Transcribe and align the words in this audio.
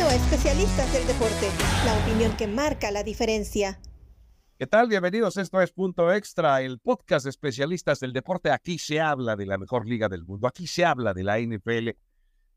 A 0.00 0.14
Especialistas 0.14 0.92
del 0.92 1.04
Deporte, 1.08 1.50
la 1.84 1.98
opinión 1.98 2.36
que 2.36 2.46
marca 2.46 2.92
la 2.92 3.02
diferencia. 3.02 3.80
¿Qué 4.56 4.68
tal? 4.68 4.88
Bienvenidos. 4.88 5.36
Esto 5.36 5.60
es 5.60 5.72
Punto 5.72 6.12
Extra, 6.12 6.62
el 6.62 6.78
podcast 6.78 7.24
de 7.24 7.30
especialistas 7.30 7.98
del 7.98 8.12
deporte. 8.12 8.52
Aquí 8.52 8.78
se 8.78 9.00
habla 9.00 9.34
de 9.34 9.44
la 9.44 9.58
mejor 9.58 9.88
liga 9.88 10.08
del 10.08 10.24
mundo. 10.24 10.46
Aquí 10.46 10.68
se 10.68 10.84
habla 10.84 11.14
de 11.14 11.24
la 11.24 11.40
NFL. 11.40 11.90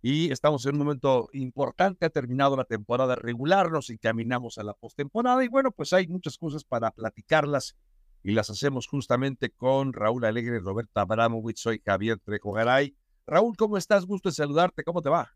Y 0.04 0.32
estamos 0.32 0.66
en 0.68 0.74
un 0.74 0.80
momento 0.86 1.30
importante. 1.34 2.06
Ha 2.06 2.10
terminado 2.12 2.56
la 2.56 2.66
temporada 2.66 3.16
regular. 3.16 3.72
Nos 3.72 3.90
encaminamos 3.90 4.60
a 4.60 4.64
la 4.64 4.76
postemporada. 4.76 5.44
Y 5.44 5.48
bueno, 5.48 5.72
pues 5.72 5.94
hay 5.94 6.08
muchas 6.08 6.38
cosas 6.38 6.64
para 6.64 6.92
platicarlas. 6.92 7.76
Y 8.24 8.34
las 8.34 8.52
hacemos 8.52 8.88
justamente 8.88 9.50
con 9.50 9.94
Raúl 9.94 10.26
Alegre, 10.26 10.60
Roberta 10.60 11.02
Abramovich. 11.02 11.58
Soy 11.58 11.82
Javier 11.84 12.20
Trejogaray. 12.20 12.96
Raúl, 13.26 13.58
¿cómo 13.58 13.78
estás? 13.78 14.06
Gusto 14.06 14.30
en 14.30 14.34
saludarte. 14.34 14.84
¿Cómo 14.84 15.02
te 15.02 15.10
va? 15.10 15.34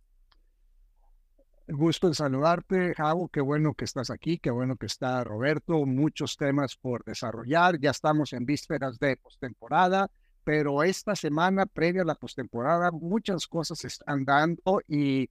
Gusto 1.67 2.07
en 2.07 2.13
saludarte, 2.13 2.93
Javo. 2.93 3.27
Qué 3.27 3.41
bueno 3.41 3.73
que 3.73 3.85
estás 3.85 4.11
aquí, 4.11 4.37
qué 4.37 4.51
bueno 4.51 4.75
que 4.75 4.85
está 4.85 5.23
Roberto. 5.23 5.85
Muchos 5.85 6.37
temas 6.37 6.75
por 6.75 7.03
desarrollar. 7.03 7.79
Ya 7.79 7.89
estamos 7.89 8.33
en 8.33 8.45
vísperas 8.45 8.99
de 8.99 9.17
postemporada, 9.17 10.11
pero 10.43 10.83
esta 10.83 11.15
semana 11.15 11.65
previa 11.65 12.03
a 12.03 12.05
la 12.05 12.13
postemporada, 12.13 12.91
muchas 12.91 13.47
cosas 13.47 13.83
están 13.83 14.25
dando 14.25 14.79
y 14.87 15.27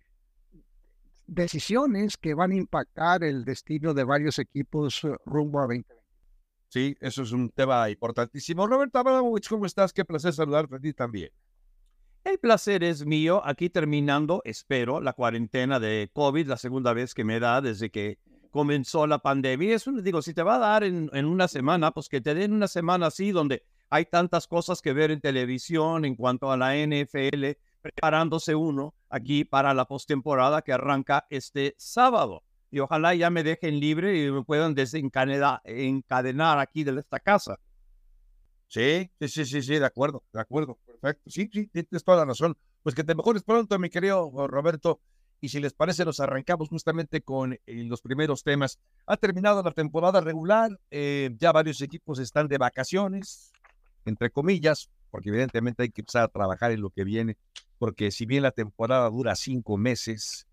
decisiones 1.28 2.16
que 2.16 2.34
van 2.34 2.50
a 2.50 2.56
impactar 2.56 3.22
el 3.22 3.44
destino 3.44 3.94
de 3.94 4.02
varios 4.02 4.40
equipos 4.40 5.04
eh, 5.04 5.14
rumbo 5.24 5.60
a 5.60 5.62
2020. 5.62 5.94
Sí, 6.68 6.96
eso 7.00 7.22
es 7.22 7.30
un 7.30 7.50
tema 7.50 7.88
importantísimo. 7.88 8.66
Roberto 8.66 9.00
¿cómo 9.48 9.66
estás? 9.66 9.92
Qué 9.92 10.04
placer 10.04 10.32
saludarte 10.32 10.74
a 10.74 10.80
ti 10.80 10.92
también. 10.92 11.30
El 12.24 12.38
placer 12.38 12.82
es 12.82 13.04
mío, 13.04 13.42
aquí 13.44 13.68
terminando, 13.68 14.40
espero, 14.46 15.02
la 15.02 15.12
cuarentena 15.12 15.78
de 15.78 16.10
COVID, 16.10 16.48
la 16.48 16.56
segunda 16.56 16.94
vez 16.94 17.12
que 17.12 17.22
me 17.22 17.38
da 17.38 17.60
desde 17.60 17.90
que 17.90 18.18
comenzó 18.50 19.06
la 19.06 19.18
pandemia. 19.18 19.74
Eso 19.74 19.90
les 19.90 20.02
digo, 20.02 20.22
si 20.22 20.32
te 20.32 20.42
va 20.42 20.54
a 20.54 20.58
dar 20.58 20.84
en, 20.84 21.10
una 21.26 21.48
semana, 21.48 21.90
pues 21.90 22.08
que 22.08 22.22
te 22.22 22.34
den 22.34 22.54
una 22.54 22.66
semana 22.66 23.08
así, 23.08 23.30
donde 23.30 23.66
hay 23.90 24.06
tantas 24.06 24.46
cosas 24.46 24.80
que 24.80 24.94
ver 24.94 25.10
en 25.10 25.20
televisión 25.20 26.06
en 26.06 26.16
cuanto 26.16 26.50
a 26.50 26.56
la 26.56 26.74
NFL, 26.74 27.58
preparándose 27.82 28.54
uno 28.54 28.94
aquí 29.10 29.44
para 29.44 29.74
la 29.74 29.84
postemporada 29.84 30.62
que 30.62 30.72
arranca 30.72 31.26
este 31.28 31.74
sábado. 31.76 32.42
Y 32.70 32.78
ojalá 32.78 33.14
ya 33.14 33.28
me 33.28 33.42
dejen 33.42 33.78
libre 33.78 34.24
y 34.24 34.30
me 34.30 34.42
puedan 34.44 34.74
desencadenar 34.74 35.60
aquí 36.58 36.84
de 36.84 36.98
esta 36.98 37.20
casa. 37.20 37.60
Sí, 38.68 39.10
sí, 39.20 39.28
sí, 39.28 39.44
sí, 39.44 39.62
sí, 39.62 39.78
de 39.78 39.84
acuerdo, 39.84 40.24
de 40.32 40.40
acuerdo, 40.40 40.78
perfecto. 41.04 41.30
Sí, 41.30 41.50
sí, 41.52 41.66
tienes 41.66 42.04
toda 42.04 42.18
la 42.18 42.24
razón. 42.24 42.56
Pues 42.82 42.94
que 42.94 43.04
te 43.04 43.14
mejores 43.14 43.42
pronto, 43.42 43.78
mi 43.78 43.90
querido 43.90 44.30
Roberto. 44.46 45.00
Y 45.40 45.50
si 45.50 45.60
les 45.60 45.74
parece, 45.74 46.04
nos 46.04 46.20
arrancamos 46.20 46.68
justamente 46.70 47.20
con 47.20 47.52
eh, 47.52 47.60
los 47.66 48.00
primeros 48.00 48.42
temas. 48.42 48.78
Ha 49.06 49.16
terminado 49.18 49.62
la 49.62 49.72
temporada 49.72 50.20
regular, 50.22 50.70
eh, 50.90 51.30
ya 51.38 51.52
varios 51.52 51.82
equipos 51.82 52.18
están 52.18 52.48
de 52.48 52.56
vacaciones, 52.56 53.52
entre 54.06 54.30
comillas, 54.30 54.88
porque 55.10 55.28
evidentemente 55.28 55.82
hay 55.82 55.90
que 55.90 56.00
empezar 56.00 56.24
a 56.24 56.28
trabajar 56.28 56.72
en 56.72 56.80
lo 56.80 56.88
que 56.88 57.04
viene, 57.04 57.36
porque 57.78 58.10
si 58.10 58.24
bien 58.24 58.42
la 58.42 58.52
temporada 58.52 59.10
dura 59.10 59.36
cinco 59.36 59.76
meses, 59.76 60.46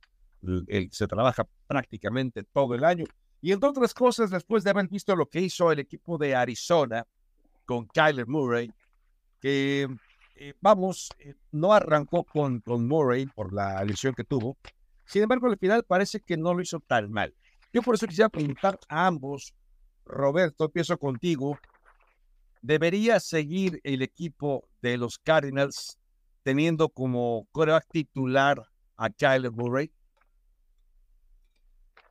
se 0.92 1.08
trabaja 1.08 1.48
prácticamente 1.68 2.44
todo 2.44 2.76
el 2.76 2.84
año. 2.84 3.06
Y 3.42 3.54
entre 3.54 3.70
otras 3.70 3.94
cosas, 3.94 4.30
después 4.30 4.64
de 4.66 4.72
haber 4.72 4.90
visto 4.90 5.16
lo 5.16 5.28
que 5.28 5.40
hizo 5.40 5.72
el 5.72 5.80
equipo 5.80 6.18
de 6.18 6.36
Arizona, 6.36 7.08
con 7.66 7.86
Kyler 7.86 8.28
Murray, 8.28 8.74
que 9.40 9.88
eh, 10.44 10.56
vamos, 10.60 11.10
eh, 11.20 11.36
no 11.52 11.72
arrancó 11.72 12.24
con, 12.24 12.62
con 12.62 12.88
Murray 12.88 13.28
por 13.28 13.54
la 13.54 13.86
lesión 13.86 14.16
que 14.16 14.24
tuvo. 14.24 14.58
Sin 15.06 15.22
embargo, 15.22 15.46
al 15.46 15.60
final 15.60 15.84
parece 15.84 16.20
que 16.20 16.36
no 16.36 16.56
lo 16.56 16.64
hizo 16.64 16.80
tan 16.80 17.12
mal. 17.12 17.36
Yo 17.72 17.84
por 17.84 17.94
eso 17.94 18.08
quisiera 18.08 18.28
preguntar 18.28 18.80
a 18.90 19.06
ambos, 19.06 19.54
Roberto, 20.04 20.66
empiezo 20.66 20.98
contigo. 20.98 21.60
¿Debería 22.64 23.20
seguir 23.20 23.80
el 23.84 24.02
equipo 24.02 24.68
de 24.82 24.98
los 24.98 25.20
Cardinals 25.20 26.00
teniendo 26.42 26.90
como 26.90 27.48
coreback 27.52 27.86
titular 27.92 28.68
a 28.98 29.12
Kyler 29.12 29.52
Murray? 29.52 29.92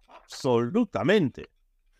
Absolutamente. 0.07 1.51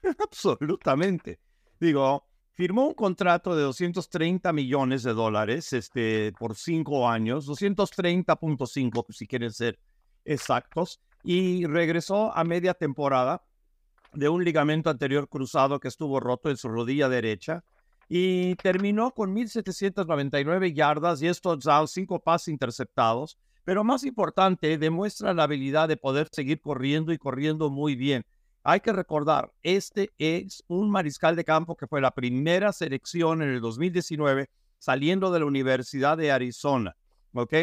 Absolutamente. 0.21 1.41
Digo, 1.81 2.25
firmó 2.53 2.87
un 2.87 2.95
contrato 2.95 3.57
de 3.57 3.63
230 3.63 4.53
millones 4.53 5.03
de 5.03 5.15
dólares 5.15 5.73
este, 5.73 6.33
por 6.39 6.55
cinco 6.57 7.09
años, 7.09 7.49
230.5 7.49 9.07
si 9.11 9.27
quieren 9.27 9.53
ser 9.53 9.79
exactos, 10.25 11.01
y 11.23 11.67
regresó 11.67 12.37
a 12.37 12.45
media 12.45 12.75
temporada 12.75 13.43
de 14.13 14.29
un 14.29 14.45
ligamento 14.45 14.91
anterior 14.91 15.29
cruzado 15.29 15.79
que 15.79 15.89
estuvo 15.89 16.19
roto 16.21 16.51
en 16.51 16.57
su 16.57 16.69
rodilla 16.69 17.09
derecha 17.09 17.63
y 18.09 18.57
terminó 18.57 19.13
con 19.13 19.35
1.799 19.35 20.75
yardas 20.75 21.23
y 21.23 21.29
estos 21.29 21.65
cinco 21.87 22.19
pases 22.19 22.49
interceptados, 22.49 23.39
pero 23.65 23.85
más 23.85 24.03
importante, 24.05 24.79
demuestra 24.79 25.33
la 25.33 25.45
habilidad 25.45 25.89
de 25.89 25.97
poder 25.97 26.29
seguir 26.33 26.61
corriendo 26.61 27.13
y 27.13 27.19
corriendo 27.19 27.71
muy 27.71 27.95
bien. 27.95 28.25
Hay 28.63 28.81
que 28.81 28.93
recordar, 28.93 29.53
este 29.63 30.11
es 30.19 30.63
un 30.69 30.91
mariscal 30.91 31.35
de 31.35 31.45
campo 31.45 31.77
que 31.77 31.87
fue 31.87 32.01
la 32.01 32.11
primera 32.11 32.73
selección 32.73 33.41
en 33.41 33.51
el 33.51 33.61
2019 33.61 34.51
saliendo 34.79 35.31
de 35.31 35.41
la 35.41 35.47
Universidad 35.47 36.19
de 36.19 36.31
Arizona. 36.31 36.95
¿Ok? 37.33 37.55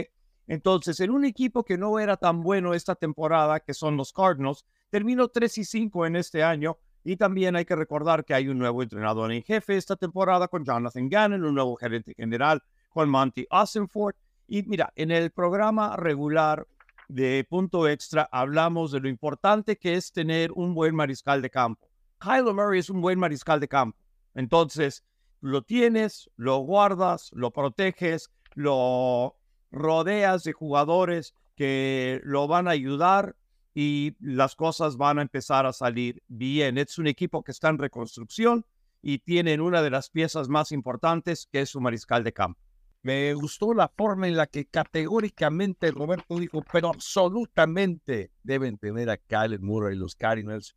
Entonces, 0.47 0.99
en 1.01 1.11
un 1.11 1.25
equipo 1.25 1.63
que 1.63 1.77
no 1.77 1.99
era 1.99 2.17
tan 2.17 2.41
bueno 2.41 2.73
esta 2.73 2.95
temporada, 2.95 3.59
que 3.59 3.73
son 3.73 3.97
los 3.97 4.13
Cardinals, 4.13 4.65
terminó 4.89 5.27
3 5.27 5.57
y 5.57 5.65
5 5.65 6.05
en 6.05 6.15
este 6.15 6.43
año. 6.43 6.77
Y 7.03 7.15
también 7.15 7.55
hay 7.55 7.65
que 7.65 7.75
recordar 7.75 8.25
que 8.25 8.33
hay 8.33 8.47
un 8.47 8.57
nuevo 8.57 8.81
entrenador 8.81 9.31
en 9.31 9.43
jefe 9.43 9.77
esta 9.77 9.95
temporada 9.95 10.47
con 10.47 10.65
Jonathan 10.65 11.09
Gannon, 11.09 11.45
un 11.45 11.55
nuevo 11.55 11.75
gerente 11.75 12.13
general 12.15 12.61
con 12.89 13.09
Monty 13.09 13.45
Ossenford. 13.49 14.15
Y 14.47 14.63
mira, 14.63 14.91
en 14.95 15.11
el 15.11 15.31
programa 15.31 15.95
regular 15.95 16.65
de 17.07 17.45
punto 17.49 17.87
extra 17.87 18.27
hablamos 18.31 18.91
de 18.91 18.99
lo 18.99 19.09
importante 19.09 19.77
que 19.77 19.95
es 19.95 20.11
tener 20.11 20.51
un 20.53 20.73
buen 20.73 20.95
mariscal 20.95 21.41
de 21.41 21.49
campo. 21.49 21.89
Kylo 22.19 22.53
Murray 22.53 22.79
es 22.79 22.89
un 22.89 23.01
buen 23.01 23.19
mariscal 23.19 23.59
de 23.59 23.67
campo. 23.67 23.97
Entonces, 24.33 25.03
lo 25.41 25.61
tienes, 25.61 26.29
lo 26.35 26.57
guardas, 26.59 27.29
lo 27.33 27.51
proteges, 27.51 28.29
lo 28.55 29.35
rodeas 29.71 30.43
de 30.43 30.53
jugadores 30.53 31.33
que 31.55 32.21
lo 32.23 32.47
van 32.47 32.67
a 32.67 32.71
ayudar 32.71 33.35
y 33.73 34.15
las 34.19 34.55
cosas 34.55 34.97
van 34.97 35.19
a 35.19 35.21
empezar 35.21 35.65
a 35.65 35.73
salir 35.73 36.23
bien. 36.27 36.77
Es 36.77 36.97
un 36.97 37.07
equipo 37.07 37.43
que 37.43 37.51
está 37.51 37.69
en 37.69 37.77
reconstrucción 37.77 38.65
y 39.01 39.19
tienen 39.19 39.61
una 39.61 39.81
de 39.81 39.91
las 39.91 40.09
piezas 40.09 40.49
más 40.49 40.71
importantes 40.71 41.47
que 41.51 41.61
es 41.61 41.69
su 41.69 41.79
mariscal 41.79 42.23
de 42.23 42.33
campo. 42.33 42.66
Me 43.07 43.33
gustó 43.35 43.73
la 43.73 43.87
forma 43.87 44.27
en 44.27 44.35
la 44.35 44.47
que 44.47 44.65
categóricamente 44.65 45.91
Roberto 45.91 46.37
dijo, 46.39 46.61
pero 46.69 46.89
absolutamente 46.89 48.33
deben 48.43 48.77
tener 48.77 49.09
a 49.09 49.15
Kyler 49.15 49.61
Murray 49.61 49.95
los 49.95 50.13
Cardinals. 50.13 50.75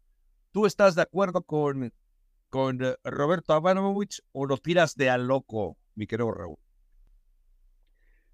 ¿Tú 0.52 0.64
estás 0.64 0.94
de 0.94 1.02
acuerdo 1.02 1.42
con, 1.42 1.92
con 2.48 2.84
eh, 2.84 2.94
Roberto 3.02 3.52
Abramovich 3.52 4.22
o 4.30 4.46
lo 4.46 4.58
tiras 4.58 4.94
de 4.94 5.10
a 5.10 5.18
loco, 5.18 5.76
mi 5.96 6.06
querido 6.06 6.30
Raúl? 6.30 6.56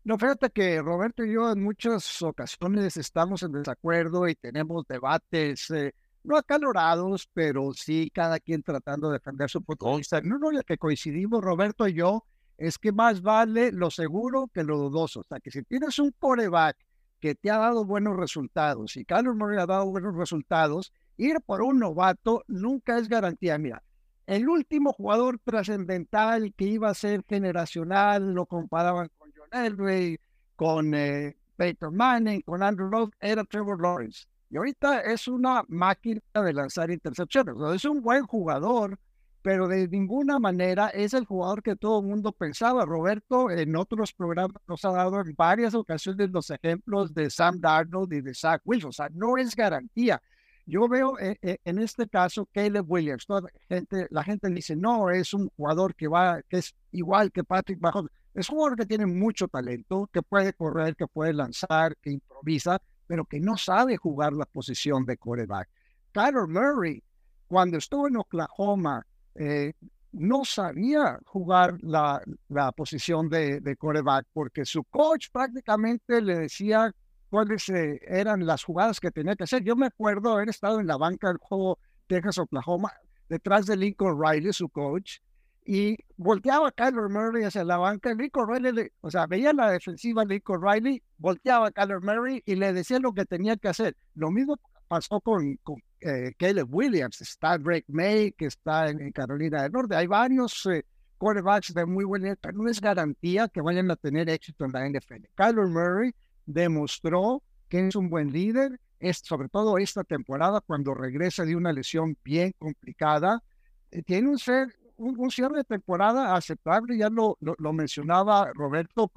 No, 0.05 0.19
fíjate 0.19 0.51
que 0.51 0.83
Roberto 0.83 1.25
y 1.25 1.33
yo 1.33 1.51
en 1.51 1.63
muchas 1.63 2.21
ocasiones 2.21 2.99
estamos 2.99 3.45
en 3.45 3.53
desacuerdo 3.53 4.29
y 4.29 4.35
tenemos 4.35 4.87
debates 4.87 5.71
eh, 5.71 5.95
no 6.23 6.37
acalorados, 6.37 7.31
pero 7.33 7.73
sí 7.73 8.11
cada 8.13 8.41
quien 8.41 8.63
tratando 8.63 9.09
de 9.09 9.15
defender 9.15 9.49
su 9.49 9.63
punto 9.63 9.89
de 9.93 9.97
vista. 9.97 10.21
No, 10.21 10.37
no, 10.39 10.53
ya 10.53 10.63
que 10.65 10.77
coincidimos 10.77 11.43
Roberto 11.43 11.89
y 11.89 11.95
yo 11.95 12.27
es 12.59 12.79
que 12.79 12.93
más 12.93 13.23
vale 13.23 13.73
lo 13.73 13.91
seguro 13.91 14.49
que 14.53 14.65
lo 14.65 14.79
dudoso. 14.79 15.21
O 15.21 15.25
sea, 15.25 15.41
que 15.41 15.51
si 15.51 15.63
tienes 15.63 15.99
un 15.99 16.13
coreback 16.19 16.77
que 17.21 17.35
te 17.35 17.51
ha 17.51 17.59
dado 17.59 17.85
buenos 17.85 18.17
resultados 18.17 18.97
y 18.97 19.05
Carlos 19.05 19.37
Murray 19.37 19.59
ha 19.59 19.67
dado 19.67 19.87
buenos 19.87 20.15
resultados, 20.17 20.93
ir 21.17 21.41
por 21.41 21.63
un 21.63 21.79
novato 21.79 22.43
nunca 22.47 22.99
es 22.99 23.09
garantía. 23.09 23.59
Mira, 23.59 23.83
el 24.27 24.49
último 24.49 24.93
jugador 24.93 25.39
trascendental 25.45 26.53
que 26.55 26.65
iba 26.65 26.91
a 26.91 26.95
ser 26.95 27.25
generacional, 27.29 28.35
lo 28.35 28.47
comparaban 28.47 29.09
con 29.19 29.33
John 29.37 29.65
Elway, 29.65 30.19
con 30.57 30.95
eh, 30.95 31.37
Peyton 31.57 31.95
Manning, 31.95 32.43
con 32.43 32.63
Andrew 32.63 32.89
Love, 32.89 33.13
era 33.21 33.45
Trevor 33.45 33.81
Lawrence. 33.81 34.27
Y 34.51 34.57
ahorita 34.57 35.01
es 35.01 35.27
una 35.29 35.65
máquina 35.69 36.21
de 36.35 36.53
lanzar 36.53 36.91
intercepciones. 36.91 37.55
es 37.75 37.85
un 37.85 38.03
buen 38.03 38.25
jugador, 38.25 38.99
pero 39.47 39.69
de 39.69 39.87
ninguna 39.87 40.41
manera 40.41 40.89
es 40.89 41.15
el 41.15 41.25
jugador 41.25 41.63
que 41.63 41.77
todo 41.77 42.01
el 42.01 42.07
mundo 42.07 42.33
pensaba. 42.33 42.85
Roberto 42.85 43.49
en 43.49 43.77
otros 43.77 44.13
programas 44.13 44.61
nos 44.67 44.85
ha 44.85 44.91
dado 44.91 45.21
en 45.21 45.37
varias 45.37 45.73
ocasiones 45.73 46.31
los 46.33 46.51
ejemplos 46.51 47.15
de 47.15 47.31
Sam 47.31 47.61
Darnold 47.61 48.13
y 48.13 48.23
de 48.23 48.35
Zach 48.35 48.61
Wilson. 48.65 48.89
O 48.89 48.93
sea, 48.93 49.09
no 49.15 49.37
es 49.39 49.55
garantía. 49.55 50.21
Yo 50.65 50.89
veo 50.89 51.17
eh, 51.21 51.39
eh, 51.43 51.59
en 51.65 51.79
este 51.79 52.09
caso 52.09 52.49
Caleb 52.53 52.91
Williams. 52.91 53.25
Toda 53.25 53.43
la 53.43 53.51
gente, 53.69 54.09
la 54.11 54.25
gente 54.25 54.51
dice, 54.51 54.75
no, 54.75 55.11
es 55.11 55.33
un 55.33 55.49
jugador 55.51 55.95
que 55.95 56.09
va, 56.09 56.43
que 56.49 56.57
es 56.57 56.75
igual 56.91 57.31
que 57.31 57.45
Patrick 57.45 57.81
Mahomes. 57.81 58.11
Es 58.35 58.51
un 58.51 58.57
jugador 58.57 58.77
que 58.77 58.87
tiene 58.87 59.07
mucho 59.07 59.47
talento, 59.47 60.11
que 60.13 60.23
puede 60.23 60.55
correr, 60.55 60.97
que 60.97 61.07
puede 61.07 61.33
lanzar, 61.33 61.97
que 61.99 62.11
improvisa, 62.11 62.83
pero 63.07 63.25
que 63.25 63.39
no 63.39 63.57
sabe 63.57 63.97
jugar 63.97 64.33
la 64.33 64.47
posición 64.47 65.07
de 65.07 65.17
quarterback. 65.17 65.69
Kyler 66.11 66.49
Murray, 66.49 67.01
cuando 67.47 67.79
estuvo 67.79 68.09
en 68.09 68.17
Oklahoma, 68.17 69.07
eh, 69.39 69.73
no 70.13 70.45
sabía 70.45 71.19
jugar 71.27 71.77
la, 71.83 72.23
la 72.49 72.73
posición 72.73 73.29
de, 73.29 73.61
de 73.61 73.77
quarterback 73.77 74.27
porque 74.33 74.65
su 74.65 74.83
coach 74.85 75.29
prácticamente 75.31 76.23
le 76.23 76.39
decía 76.39 76.93
cuáles 77.29 77.69
eh, 77.69 78.01
eran 78.07 78.47
las 78.47 78.65
jugadas 78.65 78.99
que 79.01 79.11
tenía 79.11 79.37
que 79.37 79.45
hacer. 79.45 79.63
Yo 79.63 79.77
me 79.77 79.87
acuerdo 79.87 80.33
haber 80.33 80.49
estado 80.49 80.81
en 80.81 80.87
la 80.87 80.97
banca 80.97 81.29
del 81.29 81.39
juego 81.39 81.79
Texas-Oklahoma, 82.07 82.93
detrás 83.29 83.67
de 83.67 83.77
Lincoln 83.77 84.19
Riley, 84.19 84.53
su 84.53 84.69
coach, 84.69 85.19
y 85.65 85.99
volteaba 86.17 86.69
a 86.69 86.73
Kyler 86.73 87.09
Murray 87.09 87.43
hacia 87.43 87.65
la 87.65 87.77
banca. 87.77 88.15
Lincoln 88.15 88.49
Riley, 88.49 88.89
o 89.01 89.11
sea, 89.11 89.27
veía 89.27 89.53
la 89.53 89.71
defensiva 89.71 90.25
de 90.25 90.35
Lincoln 90.35 90.63
Riley, 90.63 91.03
volteaba 91.19 91.67
a 91.67 91.71
Kyler 91.73 92.01
Murray 92.01 92.43
y 92.47 92.55
le 92.55 92.73
decía 92.73 93.01
lo 93.01 93.13
que 93.13 93.25
tenía 93.25 93.57
que 93.57 93.69
hacer. 93.69 93.97
Lo 94.15 94.31
mismo 94.31 94.57
pasó 94.87 95.21
con 95.21 95.59
eh, 96.07 96.35
Caleb 96.39 96.73
Williams, 96.73 97.21
está 97.21 97.59
Drake 97.59 97.87
May, 97.89 98.33
que 98.33 98.47
está 98.47 98.89
en, 98.89 99.11
Carolina 99.11 99.63
del 99.63 99.73
Norte. 99.73 99.97
Hay 99.97 100.07
varios 100.07 100.65
eh, 100.67 100.85
quarterbacks 101.19 101.75
de 101.75 101.85
muy 101.85 102.05
buen 102.05 102.23
nivel, 102.23 102.39
pero 102.41 102.57
no 102.57 102.69
es 102.69 102.81
garantía 102.81 103.49
que 103.49 103.61
vayan 103.61 103.91
a 103.91 103.97
tener 103.97 104.29
éxito 104.31 104.65
en 104.65 104.73
la 104.73 104.89
NFL. 104.89 105.27
Kyler 105.35 105.67
Murray 105.67 106.13
demostró 106.45 107.43
que 107.69 107.89
es 107.89 107.97
un 107.97 108.09
buen 108.09 108.33
líder, 108.33 108.79
es, 109.01 109.19
sobre 109.19 109.49
todo 109.49 109.79
esta 109.79 110.05
temporada 110.05 110.61
cuando 110.61 110.95
regresa 110.95 111.45
de 111.45 111.57
una 111.57 111.73
lesión 111.73 112.17
bien 112.23 112.55
complicada. 112.59 113.43
Eh, 113.91 114.03
tiene 114.03 114.29
un, 114.29 114.39
ser, 114.39 114.69
un, 114.97 115.31
cierre 115.31 115.59
de 115.59 115.65
temporada 115.65 116.37
aceptable, 116.37 116.97
ya 116.97 117.11
lo, 117.11 117.37
lo, 117.41 117.73
mencionaba 117.73 118.53
Roberto, 118.55 119.11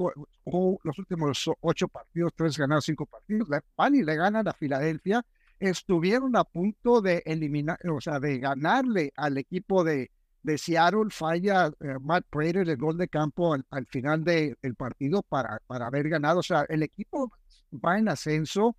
los 0.83 0.97
últimos 0.97 1.49
ocho 1.61 1.87
partidos, 1.87 2.33
tres 2.35 2.57
ganados, 2.57 2.85
cinco 2.85 3.05
partidos, 3.05 3.47
van 3.77 3.95
y 3.95 4.01
le 4.01 4.15
ganan 4.15 4.47
a 4.47 4.53
Filadelfia, 4.53 5.23
estuvieron 5.59 6.35
a 6.35 6.43
punto 6.43 7.01
de 7.01 7.23
eliminar, 7.25 7.79
o 7.89 8.01
sea, 8.01 8.19
de 8.19 8.39
ganarle 8.39 9.13
al 9.15 9.37
equipo 9.37 9.83
de, 9.83 10.11
de 10.43 10.57
Seattle, 10.57 11.09
falla 11.09 11.71
eh, 11.79 11.95
Matt 12.01 12.25
Prater 12.29 12.69
el 12.69 12.77
gol 12.77 12.97
de 12.97 13.07
campo 13.07 13.53
al, 13.53 13.85
final 13.87 14.23
del 14.23 14.75
partido 14.77 15.21
para, 15.23 15.61
para 15.67 15.87
haber 15.87 16.09
ganado, 16.09 16.39
o 16.39 16.43
sea, 16.43 16.65
el 16.69 16.83
equipo 16.83 17.31
va 17.73 17.97
en 17.97 18.09
ascenso, 18.09 18.75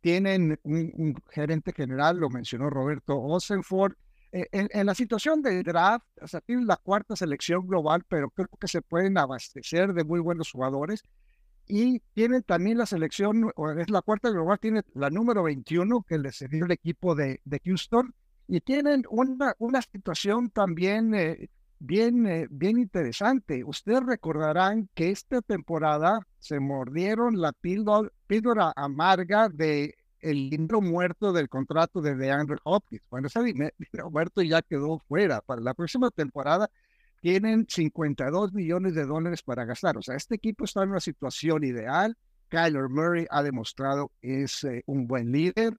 tienen 0.00 0.58
un, 0.64 1.14
gerente 1.30 1.72
general, 1.72 2.18
lo 2.18 2.28
mencionó 2.28 2.68
Roberto 2.68 3.18
Osenford, 3.20 3.94
eh, 4.32 4.48
en, 4.50 4.86
la 4.86 4.94
situación 4.94 5.40
de 5.42 5.62
draft, 5.62 6.04
o 6.20 6.26
sea, 6.26 6.40
tienen 6.40 6.66
la 6.66 6.76
cuarta 6.76 7.14
selección 7.14 7.66
global, 7.66 8.04
pero 8.08 8.30
creo 8.30 8.48
que 8.60 8.66
se 8.68 8.82
pueden 8.82 9.16
abastecer 9.16 9.94
de 9.94 10.02
muy 10.02 10.18
buenos 10.18 10.50
jugadores. 10.50 11.02
Y 11.66 12.00
tienen 12.12 12.42
también 12.42 12.78
la 12.78 12.86
selección, 12.86 13.50
o 13.56 13.70
es 13.70 13.90
la 13.90 14.02
cuarta 14.02 14.30
global, 14.30 14.58
tiene 14.60 14.82
la 14.94 15.10
número 15.10 15.42
21 15.42 16.02
que 16.02 16.18
les 16.18 16.44
dio 16.50 16.66
el 16.66 16.72
equipo 16.72 17.14
de, 17.14 17.40
de 17.44 17.60
Houston. 17.64 18.14
Y 18.46 18.60
tienen 18.60 19.04
una, 19.08 19.54
una 19.58 19.80
situación 19.80 20.50
también 20.50 21.14
eh, 21.14 21.48
bien, 21.78 22.26
eh, 22.26 22.46
bien 22.50 22.78
interesante. 22.78 23.64
Ustedes 23.64 24.04
recordarán 24.04 24.88
que 24.94 25.10
esta 25.10 25.40
temporada 25.40 26.20
se 26.38 26.60
mordieron 26.60 27.40
la 27.40 27.52
píldora, 27.52 28.10
píldora 28.26 28.72
amarga 28.76 29.48
de 29.48 29.94
el 30.20 30.48
libro 30.48 30.80
muerto 30.80 31.32
del 31.32 31.50
contrato 31.50 32.00
de 32.00 32.16
DeAndre 32.16 32.56
Hopkins. 32.64 33.02
Bueno, 33.10 33.26
ese 33.26 33.42
dinero 33.42 33.74
muerto 34.10 34.42
ya 34.42 34.62
quedó 34.62 34.98
fuera. 35.06 35.40
Para 35.42 35.60
la 35.60 35.74
próxima 35.74 36.10
temporada 36.10 36.70
tienen 37.24 37.64
52 37.66 38.52
millones 38.52 38.94
de 38.94 39.06
dólares 39.06 39.42
para 39.42 39.64
gastar. 39.64 39.96
O 39.96 40.02
sea, 40.02 40.14
este 40.14 40.34
equipo 40.34 40.66
está 40.66 40.82
en 40.82 40.90
una 40.90 41.00
situación 41.00 41.64
ideal. 41.64 42.14
Kyler 42.50 42.90
Murray 42.90 43.26
ha 43.30 43.42
demostrado 43.42 44.12
es 44.20 44.62
eh, 44.64 44.82
un 44.84 45.06
buen 45.06 45.32
líder. 45.32 45.74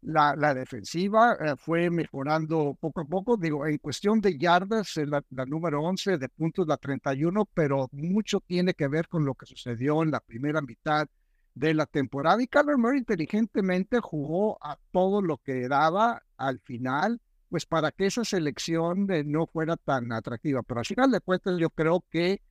La, 0.00 0.34
la 0.34 0.54
defensiva 0.54 1.34
eh, 1.34 1.54
fue 1.58 1.90
mejorando 1.90 2.78
poco 2.80 3.02
a 3.02 3.04
poco. 3.04 3.36
Digo, 3.36 3.66
en 3.66 3.76
cuestión 3.76 4.22
de 4.22 4.38
yardas, 4.38 4.96
la, 4.96 5.22
la 5.28 5.44
número 5.44 5.82
11, 5.82 6.16
de 6.16 6.30
puntos 6.30 6.66
la 6.66 6.78
31, 6.78 7.46
pero 7.52 7.90
mucho 7.92 8.40
tiene 8.40 8.72
que 8.72 8.88
ver 8.88 9.06
con 9.06 9.26
lo 9.26 9.34
que 9.34 9.44
sucedió 9.44 10.02
en 10.02 10.10
la 10.10 10.20
primera 10.20 10.62
mitad 10.62 11.06
de 11.52 11.74
la 11.74 11.84
temporada 11.84 12.42
y 12.42 12.46
Kyler 12.46 12.78
Murray 12.78 13.00
inteligentemente 13.00 14.00
jugó 14.00 14.56
a 14.62 14.78
todo 14.92 15.20
lo 15.20 15.36
que 15.36 15.68
daba 15.68 16.22
al 16.38 16.58
final, 16.60 17.20
pues 17.48 17.66
para 17.66 17.92
que 17.92 18.06
esa 18.06 18.24
selección 18.24 19.06
no 19.26 19.46
fuera 19.46 19.76
tan 19.76 20.12
atractiva. 20.12 20.62
Pero 20.62 20.80
al 20.80 20.86
final 20.86 21.10
de 21.10 21.20
cuentas 21.20 21.58
yo 21.58 21.70
creo 21.70 22.04
que 22.10 22.42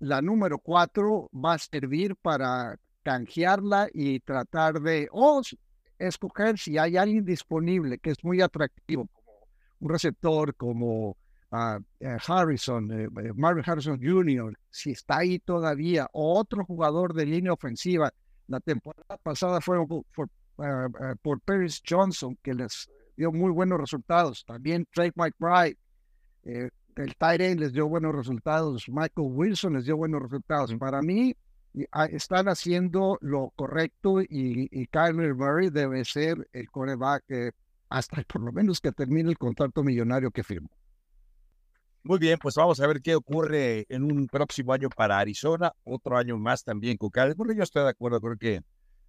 la 0.00 0.22
número 0.22 0.58
cuatro 0.58 1.30
va 1.32 1.54
a 1.54 1.58
servir 1.58 2.14
para 2.16 2.78
canjearla 3.02 3.88
y 3.92 4.20
tratar 4.20 4.80
de 4.80 5.08
o 5.12 5.42
escoger 5.98 6.58
si 6.58 6.78
hay 6.78 6.96
alguien 6.96 7.24
disponible 7.24 7.98
que 7.98 8.10
es 8.10 8.22
muy 8.22 8.40
atractivo, 8.40 9.08
como 9.12 9.46
un 9.80 9.90
receptor 9.90 10.54
como 10.54 11.16
uh, 11.50 11.80
Harrison, 12.26 12.90
eh, 12.92 13.08
Marvin 13.34 13.64
Harrison 13.66 13.98
Jr., 14.00 14.56
si 14.70 14.92
está 14.92 15.18
ahí 15.18 15.38
todavía, 15.38 16.08
o 16.12 16.38
otro 16.38 16.64
jugador 16.64 17.14
de 17.14 17.26
línea 17.26 17.52
ofensiva 17.52 18.12
la 18.46 18.60
temporada 18.60 19.16
pasada 19.22 19.60
fueron 19.60 19.86
por, 19.86 20.30
por 21.22 21.40
Paris 21.42 21.82
Johnson, 21.86 22.36
que 22.42 22.54
les 22.54 22.88
dio 23.18 23.32
muy 23.32 23.50
buenos 23.50 23.80
resultados. 23.80 24.44
También 24.46 24.86
Drake 24.94 25.12
McBride, 25.16 25.76
eh, 26.44 26.70
el 26.96 27.16
Tyrant 27.16 27.60
les 27.60 27.72
dio 27.72 27.88
buenos 27.88 28.14
resultados. 28.14 28.88
Michael 28.88 29.28
Wilson 29.32 29.74
les 29.74 29.84
dio 29.84 29.96
buenos 29.96 30.22
resultados. 30.22 30.72
Para 30.76 31.02
mí, 31.02 31.34
ah, 31.90 32.06
están 32.06 32.48
haciendo 32.48 33.18
lo 33.20 33.50
correcto 33.56 34.22
y, 34.22 34.68
y 34.70 34.86
Kyler 34.86 35.34
Murray 35.34 35.68
debe 35.68 36.04
ser 36.04 36.48
el 36.52 36.70
coreback 36.70 37.24
hasta 37.88 38.22
por 38.28 38.42
lo 38.42 38.52
menos 38.52 38.80
que 38.80 38.92
termine 38.92 39.30
el 39.30 39.38
contrato 39.38 39.82
millonario 39.82 40.30
que 40.30 40.44
firmó. 40.44 40.70
Muy 42.04 42.20
bien, 42.20 42.38
pues 42.38 42.54
vamos 42.54 42.80
a 42.80 42.86
ver 42.86 43.02
qué 43.02 43.16
ocurre 43.16 43.84
en 43.88 44.04
un 44.04 44.28
próximo 44.28 44.72
año 44.72 44.88
para 44.88 45.18
Arizona, 45.18 45.74
otro 45.82 46.16
año 46.16 46.38
más 46.38 46.62
también 46.62 46.96
con 46.96 47.10
Cali, 47.10 47.34
porque 47.34 47.56
yo 47.56 47.64
estoy 47.64 47.82
de 47.82 47.90
acuerdo, 47.90 48.20
creo 48.20 48.36
que 48.38 48.62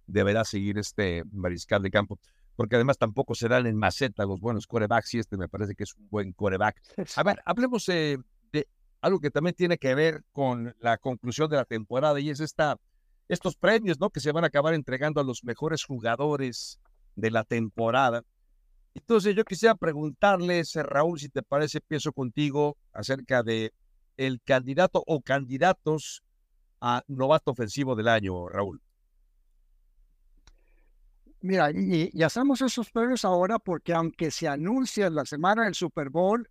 deberá 0.06 0.44
seguir 0.44 0.76
este 0.76 1.22
mariscal 1.30 1.82
de 1.82 1.90
campo, 1.90 2.18
porque 2.60 2.76
además 2.76 2.98
tampoco 2.98 3.34
serán 3.34 3.66
en 3.66 3.74
maceta 3.74 4.26
los 4.26 4.38
buenos 4.38 4.66
corebacks 4.66 5.14
y 5.14 5.18
este 5.18 5.38
me 5.38 5.48
parece 5.48 5.74
que 5.74 5.84
es 5.84 5.94
un 5.94 6.06
buen 6.10 6.32
coreback. 6.34 6.78
A 7.16 7.22
ver, 7.22 7.40
hablemos 7.46 7.86
de 7.86 8.22
algo 9.00 9.18
que 9.18 9.30
también 9.30 9.54
tiene 9.54 9.78
que 9.78 9.94
ver 9.94 10.24
con 10.30 10.76
la 10.78 10.98
conclusión 10.98 11.48
de 11.48 11.56
la 11.56 11.64
temporada 11.64 12.20
y 12.20 12.28
es 12.28 12.38
esta, 12.38 12.76
estos 13.28 13.56
premios, 13.56 13.98
¿no? 13.98 14.10
Que 14.10 14.20
se 14.20 14.30
van 14.30 14.44
a 14.44 14.48
acabar 14.48 14.74
entregando 14.74 15.22
a 15.22 15.24
los 15.24 15.42
mejores 15.42 15.84
jugadores 15.84 16.78
de 17.16 17.30
la 17.30 17.44
temporada. 17.44 18.24
Entonces 18.92 19.34
yo 19.34 19.42
quisiera 19.46 19.74
preguntarles, 19.74 20.74
Raúl, 20.74 21.18
si 21.18 21.30
te 21.30 21.42
parece, 21.42 21.80
pienso 21.80 22.12
contigo 22.12 22.76
acerca 22.92 23.42
de 23.42 23.72
el 24.18 24.42
candidato 24.42 25.02
o 25.06 25.22
candidatos 25.22 26.22
a 26.82 27.04
novato 27.08 27.52
ofensivo 27.52 27.96
del 27.96 28.08
año, 28.08 28.50
Raúl. 28.50 28.82
Mira, 31.42 31.70
y, 31.70 32.22
hacemos 32.22 32.60
esos 32.60 32.90
premios 32.90 33.24
ahora 33.24 33.58
porque 33.58 33.94
aunque 33.94 34.30
se 34.30 34.46
anuncia 34.46 35.08
la 35.08 35.24
semana 35.24 35.64
del 35.64 35.74
Super 35.74 36.10
Bowl, 36.10 36.48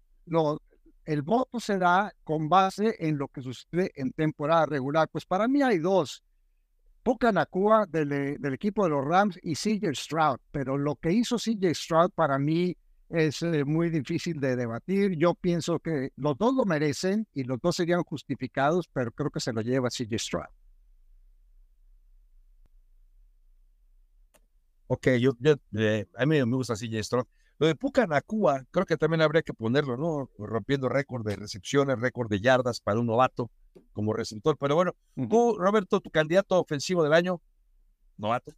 el 1.06 1.22
voto 1.22 1.60
será 1.60 2.14
con 2.24 2.50
base 2.50 2.96
en 3.00 3.18
lo 3.18 3.28
que 3.28 3.42
sucede 3.42 3.92
en 3.96 4.12
temporada 4.12 4.66
regular. 4.66 5.08
Pues 5.12 5.26
para 5.26 5.48
mí 5.48 5.62
hay 5.62 5.78
dos. 5.78 6.24
Puka 7.04 7.32
Nakua 7.32 7.86
del, 7.88 8.12
eh, 8.12 8.38
del, 8.40 8.54
equipo 8.54 8.84
de 8.84 8.90
los 8.90 9.06
Rams 9.06 9.40
y 9.42 9.56
CJ 9.56 9.96
Stroud, 9.96 10.38
pero 10.52 10.78
lo 10.78 10.96
que 10.96 11.12
hizo 11.12 11.38
CJ 11.38 11.74
Stroud 11.74 12.12
para 12.14 12.38
mí 12.38 12.76
es 13.10 13.42
eh, 13.42 13.64
muy 13.66 13.90
difícil 13.90 14.40
de 14.40 14.56
debatir. 14.56 15.18
Yo 15.18 15.34
pienso 15.34 15.80
que 15.80 16.12
los 16.16 16.38
dos 16.38 16.54
lo 16.54 16.66
merecen 16.66 17.28
y 17.34 17.44
los 17.44 17.60
dos 17.62 17.76
serían 17.76 18.04
justificados, 18.04 18.88
pero 18.92 19.12
creo 19.12 19.32
que 19.32 19.40
se 19.40 19.54
lo 19.54 19.62
lleva 19.62 19.90
CJ 19.90 20.20
Stroud. 20.20 20.59
Ok, 24.92 25.08
yo, 25.20 25.34
eh, 25.78 26.08
a 26.18 26.26
mí 26.26 26.44
me 26.44 26.56
gusta 26.56 26.74
CJ 26.74 27.04
Stroud. 27.04 27.26
Lo 27.60 27.68
de 27.68 27.76
Puka 27.76 28.08
Nakua, 28.08 28.66
creo 28.72 28.88
que 28.88 28.98
también 28.98 29.22
habría 29.22 29.44
que 29.44 29.54
ponerlo, 29.54 29.98
¿no? 29.98 30.32
Rompiendo 30.40 30.90
récord 30.90 31.24
de 31.24 31.36
recepciones, 31.36 32.00
récord 32.00 32.28
de 32.28 32.40
yardas 32.40 32.80
para 32.80 33.00
un 33.00 33.06
novato 33.06 33.52
como 33.94 34.14
receptor. 34.14 34.58
Pero 34.58 34.74
bueno, 34.74 34.96
tú, 35.30 35.56
Roberto, 35.60 36.00
tu 36.00 36.10
candidato 36.10 36.60
ofensivo 36.60 37.04
del 37.04 37.14
año, 37.14 37.40
novato. 38.18 38.52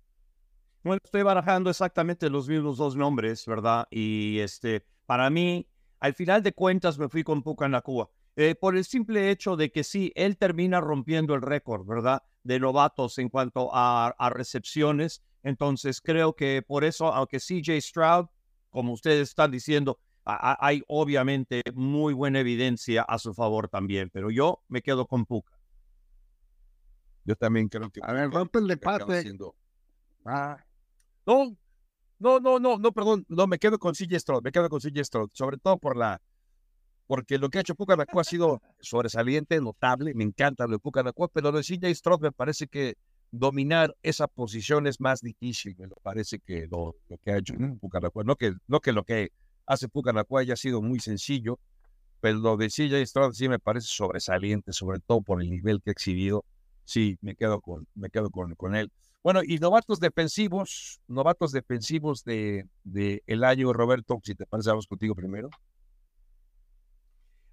Bueno, 0.85 1.01
estoy 1.03 1.23
barajando 1.23 1.69
exactamente 1.69 2.29
los 2.29 2.47
mismos 2.47 2.77
dos 2.77 2.95
nombres, 2.95 3.45
¿verdad? 3.45 3.88
Y 3.91 4.39
este, 4.39 4.85
para 5.05 5.29
mí, 5.29 5.67
al 6.00 6.13
final 6.13 6.43
de 6.43 6.53
cuentas, 6.53 6.97
me 6.97 7.09
fui 7.09 7.25
con 7.25 7.43
Puka 7.43 7.67
Nakua. 7.67 8.09
Eh, 8.38 8.55
por 8.55 8.77
el 8.77 8.85
simple 8.85 9.31
hecho 9.31 9.57
de 9.57 9.69
que 9.69 9.83
sí, 9.83 10.13
él 10.15 10.38
termina 10.38 10.79
rompiendo 10.79 11.35
el 11.35 11.41
récord, 11.41 11.85
¿verdad? 11.85 12.23
De 12.43 12.57
novatos 12.57 13.17
en 13.17 13.27
cuanto 13.27 13.75
a, 13.75 14.15
a 14.17 14.29
recepciones. 14.29 15.21
Entonces, 15.43 16.01
creo 16.01 16.33
que 16.33 16.62
por 16.65 16.83
eso, 16.83 17.13
aunque 17.13 17.39
CJ 17.39 17.81
Stroud 17.81 18.27
como 18.71 18.93
ustedes 18.93 19.29
están 19.29 19.51
diciendo, 19.51 20.00
hay 20.24 20.81
obviamente 20.88 21.62
muy 21.75 22.13
buena 22.13 22.39
evidencia 22.39 23.03
a 23.03 23.19
su 23.19 23.33
favor 23.33 23.67
también, 23.67 24.10
pero 24.12 24.31
yo 24.31 24.63
me 24.67 24.81
quedo 24.81 25.05
con 25.05 25.25
Puka. 25.25 25.60
Yo 27.25 27.36
también 27.36 27.67
creo 27.67 27.89
que. 27.91 28.00
A 28.03 28.13
ver, 28.13 28.31
rompe 28.31 28.60
el 28.60 28.71
empate. 28.71 29.38
Ah. 30.25 30.57
No, 31.25 31.55
no, 32.17 32.39
no, 32.39 32.60
no, 32.60 32.77
no, 32.77 32.91
perdón, 32.91 33.25
no, 33.27 33.45
me 33.45 33.60
quedo 33.60 33.77
con 33.77 33.93
CJ 33.93 34.19
Stroud, 34.19 34.43
me 34.43 34.51
quedo 34.51 34.69
con 34.69 34.79
CJ 34.79 35.03
Stroud, 35.03 35.29
sobre 35.33 35.57
todo 35.57 35.77
por 35.77 35.98
la, 35.98 36.21
porque 37.07 37.38
lo 37.38 37.50
que 37.50 37.57
ha 37.57 37.62
hecho 37.62 37.75
Pucanacua 37.75 38.21
ha 38.21 38.24
sido 38.25 38.62
sobresaliente, 38.79 39.60
notable, 39.60 40.13
me 40.13 40.24
encanta 40.24 40.65
lo 40.65 40.74
de 40.74 40.79
Pucanacua, 40.79 41.27
pero 41.27 41.51
lo 41.51 41.57
de 41.57 41.63
CJ 41.63 41.93
Stroud 41.93 42.21
me 42.21 42.31
parece 42.31 42.67
que 42.67 42.95
dominar 43.31 43.95
esa 44.03 44.27
posición 44.27 44.88
es 44.88 45.00
más 45.00 45.21
difícil, 45.21 45.75
me 45.77 45.88
parece 46.03 46.39
que 46.39 46.67
lo, 46.69 46.95
lo 47.09 47.17
que 47.17 47.31
ha 47.31 47.38
hecho 47.38 47.53
Pucanacua, 47.79 48.23
no 48.23 48.35
que, 48.35 48.53
no 48.67 48.81
que 48.81 48.91
lo 48.91 49.03
que 49.03 49.31
hace 49.65 49.88
Pucanacua 49.88 50.41
haya 50.41 50.55
sido 50.55 50.81
muy 50.81 51.00
sencillo, 51.00 51.57
pero 52.19 52.38
lo 52.39 52.57
de 52.57 52.67
CJ 52.67 53.05
Stroud 53.05 53.33
sí 53.33 53.47
me 53.47 53.57
parece 53.57 53.88
sobresaliente, 53.88 54.73
sobre 54.73 55.00
todo 55.00 55.21
por 55.21 55.41
el 55.41 55.50
nivel 55.50 55.81
que 55.81 55.91
ha 55.91 55.93
exhibido, 55.93 56.45
sí, 56.83 57.17
me 57.21 57.35
quedo 57.35 57.61
con, 57.61 57.88
me 57.95 58.09
quedo 58.09 58.29
con, 58.29 58.53
con 58.55 58.75
él. 58.75 58.91
Bueno, 59.23 59.41
y 59.43 59.59
novatos 59.59 60.00
defensivos, 60.00 61.00
novatos 61.07 61.51
defensivos 61.51 62.23
de, 62.23 62.67
de 62.83 63.23
el 63.27 63.43
año, 63.43 63.71
Roberto, 63.71 64.19
si 64.23 64.35
te 64.35 64.45
parece, 64.45 64.69
vamos 64.69 64.88
contigo 64.88 65.15
primero. 65.15 65.50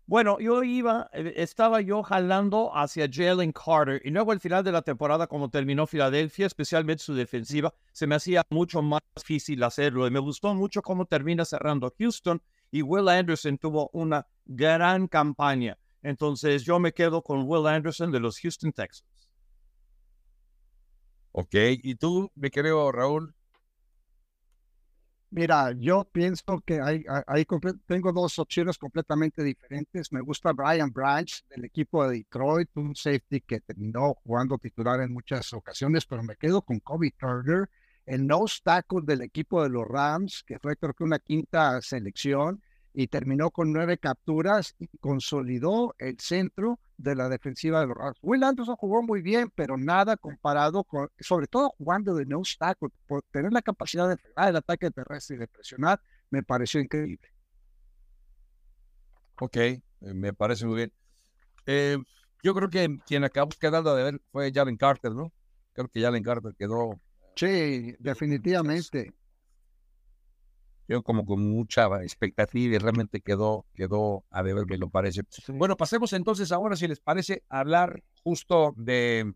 Bueno, 0.08 0.38
yo 0.40 0.62
iba, 0.62 1.10
eh, 1.12 1.34
estaba 1.36 1.82
yo 1.82 2.02
jalando 2.02 2.74
hacia 2.74 3.06
Jalen 3.12 3.52
Carter 3.52 4.00
y 4.02 4.08
luego 4.08 4.32
al 4.32 4.40
final 4.40 4.64
de 4.64 4.72
la 4.72 4.80
temporada, 4.80 5.26
como 5.26 5.50
terminó 5.50 5.86
Filadelfia, 5.86 6.46
especialmente 6.46 7.02
su 7.04 7.12
defensiva, 7.12 7.74
se 7.92 8.06
me 8.06 8.14
hacía 8.14 8.42
mucho 8.48 8.80
más 8.80 9.02
difícil 9.14 9.62
hacerlo 9.62 10.06
y 10.06 10.10
me 10.10 10.18
gustó 10.18 10.54
mucho 10.54 10.80
cómo 10.80 11.04
termina 11.04 11.44
cerrando 11.44 11.92
Houston 11.98 12.40
y 12.70 12.80
Will 12.80 13.06
Anderson 13.06 13.58
tuvo 13.58 13.90
una 13.92 14.26
gran 14.46 15.08
campaña. 15.08 15.76
Entonces 16.02 16.64
yo 16.64 16.78
me 16.78 16.94
quedo 16.94 17.20
con 17.20 17.42
Will 17.46 17.66
Anderson 17.66 18.10
de 18.10 18.20
los 18.20 18.40
Houston 18.40 18.72
Texans. 18.72 19.28
Ok, 21.32 21.54
¿y 21.82 21.96
tú, 21.96 22.32
mi 22.34 22.48
querido 22.48 22.90
Raúl? 22.92 23.34
Mira, 25.30 25.72
yo 25.72 26.04
pienso 26.10 26.60
que 26.64 26.80
hay, 26.80 27.04
hay, 27.26 27.46
tengo 27.86 28.12
dos 28.12 28.38
opciones 28.38 28.78
completamente 28.78 29.42
diferentes. 29.42 30.10
Me 30.10 30.22
gusta 30.22 30.52
Brian 30.52 30.90
Branch 30.90 31.44
del 31.50 31.66
equipo 31.66 32.08
de 32.08 32.18
Detroit, 32.18 32.70
un 32.76 32.96
safety 32.96 33.42
que 33.42 33.60
terminó 33.60 34.14
jugando 34.24 34.56
titular 34.56 35.00
en 35.02 35.12
muchas 35.12 35.52
ocasiones, 35.52 36.06
pero 36.06 36.22
me 36.22 36.36
quedo 36.36 36.62
con 36.62 36.80
Kobe 36.80 37.10
Turner, 37.18 37.68
el 38.06 38.26
nose 38.26 38.60
tackle 38.64 39.02
del 39.04 39.20
equipo 39.20 39.62
de 39.62 39.68
los 39.68 39.86
Rams, 39.86 40.42
que 40.46 40.58
fue 40.58 40.76
creo 40.76 40.94
que 40.94 41.04
una 41.04 41.18
quinta 41.18 41.82
selección 41.82 42.62
y 42.92 43.06
terminó 43.06 43.50
con 43.50 43.72
nueve 43.72 43.98
capturas 43.98 44.74
y 44.78 44.88
consolidó 44.98 45.94
el 45.98 46.18
centro 46.18 46.80
de 46.96 47.14
la 47.14 47.28
defensiva 47.28 47.80
de 47.80 47.86
los 47.86 47.96
Rams. 47.96 48.18
Will 48.22 48.42
Anderson 48.42 48.76
jugó 48.76 49.02
muy 49.02 49.22
bien, 49.22 49.50
pero 49.54 49.76
nada 49.76 50.16
comparado 50.16 50.84
con, 50.84 51.08
sobre 51.20 51.46
todo 51.46 51.70
jugando 51.78 52.14
de 52.14 52.26
no 52.26 52.42
tackle, 52.58 52.88
por 53.06 53.22
tener 53.30 53.52
la 53.52 53.62
capacidad 53.62 54.08
de 54.08 54.16
frenar 54.16 54.48
el 54.48 54.56
ataque 54.56 54.90
terrestre 54.90 55.36
y 55.36 55.38
de 55.38 55.48
presionar, 55.48 56.00
me 56.30 56.42
pareció 56.42 56.80
increíble. 56.80 57.28
Ok, 59.40 59.56
eh, 59.56 59.82
me 60.00 60.32
parece 60.32 60.66
muy 60.66 60.76
bien. 60.76 60.92
Eh, 61.66 61.98
yo 62.42 62.54
creo 62.54 62.68
que 62.68 62.98
quien 63.06 63.24
acabó 63.24 63.50
quedando 63.60 63.94
de 63.94 64.04
ver 64.04 64.20
fue 64.32 64.52
Jalen 64.52 64.76
Carter, 64.76 65.12
¿no? 65.12 65.32
Creo 65.72 65.88
que 65.88 66.00
Jalen 66.00 66.24
Carter 66.24 66.54
quedó. 66.58 67.00
Sí, 67.36 67.94
definitivamente 68.00 69.14
yo 70.88 71.02
como 71.02 71.26
con 71.26 71.46
mucha 71.46 71.86
expectativa 72.02 72.74
y 72.74 72.78
realmente 72.78 73.20
quedó, 73.20 73.66
quedó 73.74 74.24
a 74.30 74.40
ver, 74.42 74.66
me 74.66 74.78
lo 74.78 74.88
parece. 74.88 75.22
Bueno, 75.48 75.76
pasemos 75.76 76.14
entonces 76.14 76.50
ahora, 76.50 76.76
si 76.76 76.88
les 76.88 76.98
parece, 76.98 77.44
a 77.50 77.60
hablar 77.60 78.02
justo 78.24 78.74
de 78.76 79.34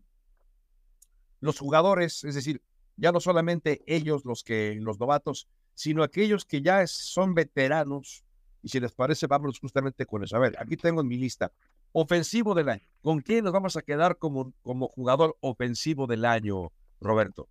los 1.39 1.59
jugadores, 1.59 2.23
es 2.23 2.35
decir, 2.35 2.61
ya 2.97 3.11
no 3.11 3.19
solamente 3.19 3.83
ellos 3.85 4.25
los 4.25 4.43
que, 4.43 4.75
los 4.81 4.99
novatos, 4.99 5.47
sino 5.75 6.03
aquellos 6.03 6.45
que 6.45 6.61
ya 6.61 6.85
son 6.87 7.35
veteranos. 7.35 8.23
Y 8.63 8.69
si 8.69 8.79
les 8.79 8.93
parece, 8.93 9.27
vamos 9.27 9.59
justamente 9.59 10.05
con 10.05 10.23
eso. 10.23 10.35
A 10.37 10.39
ver, 10.39 10.55
aquí 10.57 10.77
tengo 10.77 11.01
en 11.01 11.07
mi 11.07 11.17
lista. 11.17 11.51
Ofensivo 11.91 12.55
del 12.55 12.69
año. 12.69 12.87
¿Con 13.01 13.19
quién 13.19 13.43
nos 13.43 13.53
vamos 13.53 13.75
a 13.77 13.81
quedar 13.81 14.17
como, 14.17 14.53
como 14.63 14.87
jugador 14.87 15.37
ofensivo 15.41 16.07
del 16.07 16.25
año, 16.25 16.71
Roberto? 16.99 17.49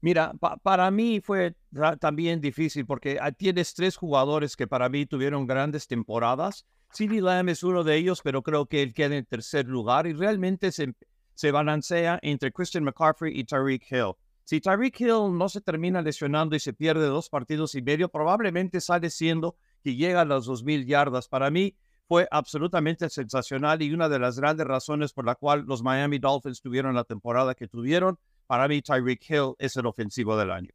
Mira, 0.00 0.32
para 0.62 0.90
mí 0.90 1.20
fue 1.20 1.54
también 2.00 2.40
difícil 2.40 2.86
porque 2.86 3.18
ah, 3.20 3.32
tienes 3.32 3.74
tres 3.74 3.96
jugadores 3.96 4.56
que 4.56 4.66
para 4.66 4.88
mí 4.88 5.06
tuvieron 5.06 5.46
grandes 5.46 5.88
temporadas. 5.88 6.66
CeeDee 6.92 7.20
Lamb 7.20 7.48
es 7.48 7.62
uno 7.62 7.82
de 7.82 7.96
ellos, 7.96 8.20
pero 8.22 8.42
creo 8.42 8.66
que 8.66 8.82
él 8.82 8.94
queda 8.94 9.16
en 9.16 9.26
tercer 9.26 9.66
lugar 9.66 10.06
y 10.06 10.12
realmente 10.12 10.70
se, 10.70 10.94
se 11.34 11.50
balancea 11.50 12.18
entre 12.22 12.52
Christian 12.52 12.84
McCaffrey 12.84 13.38
y 13.38 13.44
Tyreek 13.44 13.90
Hill. 13.90 14.12
Si 14.44 14.60
Tyreek 14.60 14.98
Hill 15.00 15.36
no 15.36 15.48
se 15.48 15.60
termina 15.60 16.00
lesionando 16.00 16.56
y 16.56 16.60
se 16.60 16.72
pierde 16.72 17.06
dos 17.06 17.28
partidos 17.28 17.74
y 17.74 17.82
medio, 17.82 18.08
probablemente 18.08 18.80
sale 18.80 19.10
siendo 19.10 19.56
que 19.82 19.94
llega 19.94 20.22
a 20.22 20.24
las 20.24 20.46
2.000 20.46 20.86
yardas. 20.86 21.28
Para 21.28 21.50
mí 21.50 21.76
fue 22.08 22.26
absolutamente 22.30 23.10
sensacional 23.10 23.82
y 23.82 23.92
una 23.92 24.08
de 24.08 24.18
las 24.18 24.40
grandes 24.40 24.66
razones 24.66 25.12
por 25.12 25.26
la 25.26 25.34
cual 25.34 25.64
los 25.66 25.82
Miami 25.82 26.18
Dolphins 26.18 26.62
tuvieron 26.62 26.94
la 26.94 27.04
temporada 27.04 27.54
que 27.54 27.68
tuvieron 27.68 28.18
para 28.48 28.66
mí, 28.66 28.80
Tyreek 28.80 29.30
Hill 29.30 29.54
es 29.58 29.76
el 29.76 29.84
ofensivo 29.84 30.36
del 30.36 30.50
año. 30.50 30.70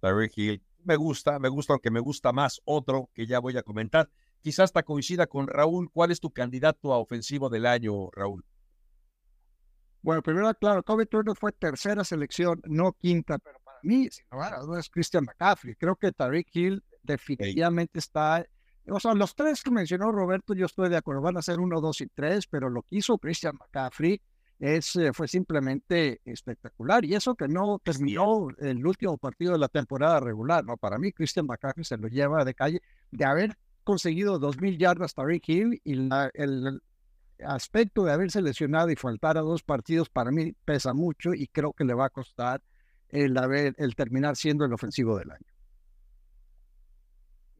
Tyreek 0.00 0.36
Hill 0.36 0.62
me 0.84 0.96
gusta, 0.96 1.38
me 1.38 1.48
gusta, 1.48 1.72
aunque 1.72 1.90
me 1.90 1.98
gusta 1.98 2.30
más 2.30 2.60
otro 2.64 3.10
que 3.14 3.26
ya 3.26 3.40
voy 3.40 3.56
a 3.56 3.62
comentar. 3.62 4.10
Quizás 4.42 4.64
hasta 4.64 4.82
coincida 4.82 5.26
con 5.26 5.48
Raúl. 5.48 5.90
¿Cuál 5.90 6.10
es 6.10 6.20
tu 6.20 6.30
candidato 6.30 6.92
a 6.92 6.98
ofensivo 6.98 7.48
del 7.48 7.64
año, 7.64 8.10
Raúl? 8.12 8.44
Bueno, 10.02 10.22
primero, 10.22 10.52
claro, 10.54 10.82
Kobe 10.82 11.06
Turner 11.06 11.34
fue 11.34 11.52
tercera 11.52 12.04
selección, 12.04 12.60
no 12.66 12.92
quinta, 12.92 13.38
pero 13.38 13.58
para 13.64 13.78
mí, 13.82 14.08
sin 14.10 14.26
lugar 14.30 14.54
a 14.54 14.60
dudas, 14.60 14.90
Christian 14.90 15.24
McCaffrey. 15.24 15.74
Creo 15.74 15.96
que 15.96 16.12
Tyreek 16.12 16.54
Hill 16.54 16.84
definitivamente 17.02 17.98
está. 17.98 18.46
O 18.88 19.00
sea, 19.00 19.14
los 19.14 19.34
tres 19.34 19.62
que 19.62 19.70
mencionó 19.70 20.12
Roberto, 20.12 20.52
yo 20.54 20.66
estoy 20.66 20.90
de 20.90 20.98
acuerdo, 20.98 21.22
van 21.22 21.38
a 21.38 21.42
ser 21.42 21.60
uno, 21.60 21.80
dos 21.80 22.02
y 22.02 22.08
tres, 22.08 22.46
pero 22.46 22.68
lo 22.68 22.82
que 22.82 22.96
hizo 22.96 23.16
Christian 23.16 23.56
McCaffrey 23.56 24.20
es, 24.58 24.96
eh, 24.96 25.12
fue 25.12 25.28
simplemente 25.28 26.20
espectacular. 26.24 27.04
Y 27.04 27.14
eso 27.14 27.34
que 27.34 27.48
no 27.48 27.80
terminó 27.82 28.48
el 28.58 28.86
último 28.86 29.18
partido 29.18 29.52
de 29.52 29.58
la 29.58 29.68
temporada 29.68 30.20
regular, 30.20 30.64
¿no? 30.64 30.76
Para 30.76 30.98
mí, 30.98 31.12
Christian 31.12 31.46
McCaffrey 31.46 31.84
se 31.84 31.96
lo 31.96 32.08
lleva 32.08 32.44
de 32.44 32.54
calle 32.54 32.80
de 33.10 33.24
haber 33.24 33.56
conseguido 33.84 34.40
2.000 34.40 34.78
yardas 34.78 35.14
Rick 35.16 35.48
Hill 35.48 35.80
y 35.84 35.92
el 35.92 36.80
aspecto 37.44 38.04
de 38.04 38.12
haber 38.12 38.30
seleccionado 38.30 38.90
y 38.90 38.96
faltar 38.96 39.36
a 39.36 39.42
dos 39.42 39.62
partidos 39.62 40.08
para 40.08 40.30
mí 40.30 40.54
pesa 40.64 40.94
mucho 40.94 41.34
y 41.34 41.46
creo 41.48 41.72
que 41.72 41.84
le 41.84 41.94
va 41.94 42.06
a 42.06 42.10
costar 42.10 42.62
el, 43.10 43.36
haber, 43.38 43.74
el 43.78 43.94
terminar 43.94 44.36
siendo 44.36 44.64
el 44.64 44.72
ofensivo 44.72 45.18
del 45.18 45.30
año. 45.30 45.55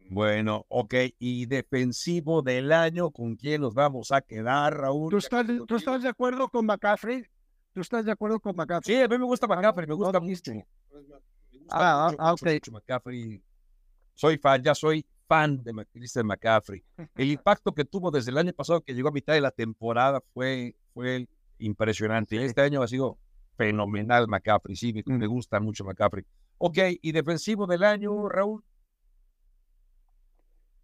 Bueno, 0.09 0.65
ok. 0.69 0.95
Y 1.19 1.47
defensivo 1.47 2.43
del 2.43 2.73
año, 2.73 3.11
¿con 3.11 3.37
quién 3.37 3.63
nos 3.63 3.75
vamos 3.75 4.13
a 4.13 4.21
quedar, 4.21 4.77
Raúl? 4.77 5.11
¿Tú 5.11 5.19
estás, 5.19 5.47
¿tú 5.67 5.77
estás 5.77 6.03
de 6.03 6.09
acuerdo 6.09 6.49
con 6.49 6.67
McCaffrey? 6.67 7.25
¿Tú 7.73 7.81
estás 7.81 8.05
de 8.05 8.13
acuerdo 8.13 8.41
con 8.41 8.57
McCaffrey? 8.57 8.97
Sí, 8.97 9.03
a 9.03 9.09
mí 9.09 9.19
me 9.19 9.25
gusta 9.25 9.47
McCaffrey, 9.47 9.87
me 9.87 9.95
gusta 9.95 10.21
mucho. 10.21 10.53
ah, 11.71 12.13
ah, 12.19 12.33
ok. 12.33 12.71
McCaffrey. 12.73 13.43
Soy 14.15 14.39
fan, 14.39 14.63
ya 14.63 14.75
soy 14.75 15.05
fan 15.29 15.63
de 15.63 15.73
Christian 15.93 16.27
McCaffrey. 16.27 16.83
El 17.17 17.31
impacto 17.33 17.75
que 17.75 17.85
tuvo 17.85 18.11
desde 18.11 18.31
el 18.31 18.39
año 18.39 18.53
pasado, 18.53 18.81
que 18.81 18.95
llegó 18.95 19.09
a 19.09 19.13
mitad 19.13 19.35
de 19.35 19.41
la 19.41 19.51
temporada, 19.51 20.23
fue, 20.33 20.77
fue 20.95 21.29
impresionante. 21.59 22.43
Este 22.43 22.63
año 22.63 22.83
ha 22.83 22.89
sido 22.89 23.19
fenomenal 23.57 24.29
McCaffrey, 24.29 24.77
sí, 24.77 24.93
me, 24.93 25.03
me 25.07 25.27
gusta 25.27 25.61
mucho 25.61 25.85
McCaffrey. 25.85 26.25
Ok, 26.59 26.79
y 27.03 27.13
defensivo 27.13 27.67
del 27.67 27.83
año, 27.83 28.29
Raúl. 28.29 28.63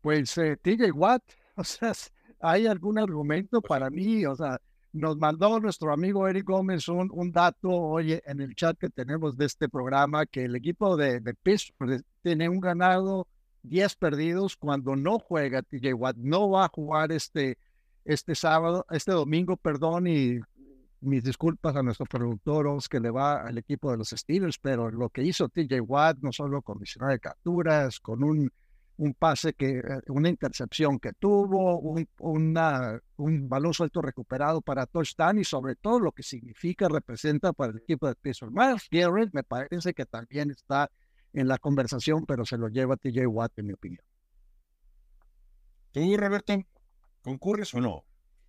Pues 0.02 0.36
eh, 0.36 0.56
TJ 0.56 0.90
Watt, 0.92 1.22
o 1.56 1.64
sea, 1.64 1.92
¿hay 2.40 2.66
algún 2.66 2.98
argumento 2.98 3.62
para 3.62 3.88
mí? 3.88 4.26
O 4.26 4.36
sea, 4.36 4.60
nos 4.92 5.16
mandó 5.16 5.58
nuestro 5.60 5.92
amigo 5.92 6.28
Eric 6.28 6.44
Gómez 6.44 6.88
un, 6.88 7.08
un 7.12 7.32
dato, 7.32 7.70
oye, 7.70 8.22
en 8.26 8.40
el 8.40 8.54
chat 8.54 8.76
que 8.76 8.90
tenemos 8.90 9.36
de 9.36 9.46
este 9.46 9.68
programa, 9.68 10.26
que 10.26 10.44
el 10.44 10.56
equipo 10.56 10.96
de, 10.96 11.20
de 11.20 11.34
Pittsburgh 11.34 12.02
tiene 12.20 12.48
un 12.48 12.60
ganado, 12.60 13.28
10 13.62 13.94
perdidos 13.94 14.56
cuando 14.56 14.96
no 14.96 15.20
juega 15.20 15.62
TJ 15.62 15.94
Watt. 15.94 16.16
No 16.16 16.50
va 16.50 16.64
a 16.64 16.68
jugar 16.68 17.12
este, 17.12 17.58
este 18.04 18.34
sábado, 18.34 18.84
este 18.90 19.12
domingo, 19.12 19.56
perdón, 19.56 20.08
y 20.08 20.40
mis 21.00 21.22
disculpas 21.22 21.76
a 21.76 21.82
nuestro 21.82 22.06
productor 22.06 22.66
que 22.88 23.00
le 23.00 23.10
va 23.10 23.42
al 23.42 23.58
equipo 23.58 23.90
de 23.92 23.98
los 23.98 24.10
Steelers, 24.10 24.58
pero 24.58 24.90
lo 24.90 25.10
que 25.10 25.22
hizo 25.22 25.48
TJ 25.48 25.80
Watt, 25.80 26.18
no 26.22 26.32
solo 26.32 26.60
con 26.60 26.78
de 26.80 27.18
capturas, 27.20 28.00
con 28.00 28.24
un 28.24 28.50
un 29.02 29.14
pase 29.14 29.52
que, 29.54 29.78
eh, 29.78 29.82
una 30.08 30.28
intercepción 30.28 31.00
que 31.00 31.12
tuvo, 31.12 31.80
un, 31.80 32.08
una, 32.20 33.00
un 33.16 33.48
balón 33.48 33.74
suelto 33.74 34.00
recuperado 34.00 34.60
para 34.60 34.86
touchdown 34.86 35.40
y 35.40 35.44
sobre 35.44 35.74
todo 35.74 35.98
lo 35.98 36.12
que 36.12 36.22
significa, 36.22 36.88
representa 36.88 37.52
para 37.52 37.72
el 37.72 37.78
equipo 37.78 38.06
de 38.06 38.14
Pittsburgh. 38.14 38.52
Miles 38.54 38.86
Garrett 38.88 39.30
me 39.32 39.42
parece 39.42 39.92
que 39.92 40.06
también 40.06 40.52
está 40.52 40.88
en 41.32 41.48
la 41.48 41.58
conversación, 41.58 42.24
pero 42.26 42.44
se 42.44 42.56
lo 42.56 42.68
lleva 42.68 42.96
TJ 42.96 43.26
Watt, 43.26 43.58
en 43.58 43.66
mi 43.66 43.72
opinión. 43.72 44.04
¿Tú, 45.90 46.16
Roberto, 46.16 46.54
concurres 47.22 47.74
o 47.74 47.80
no? 47.80 48.04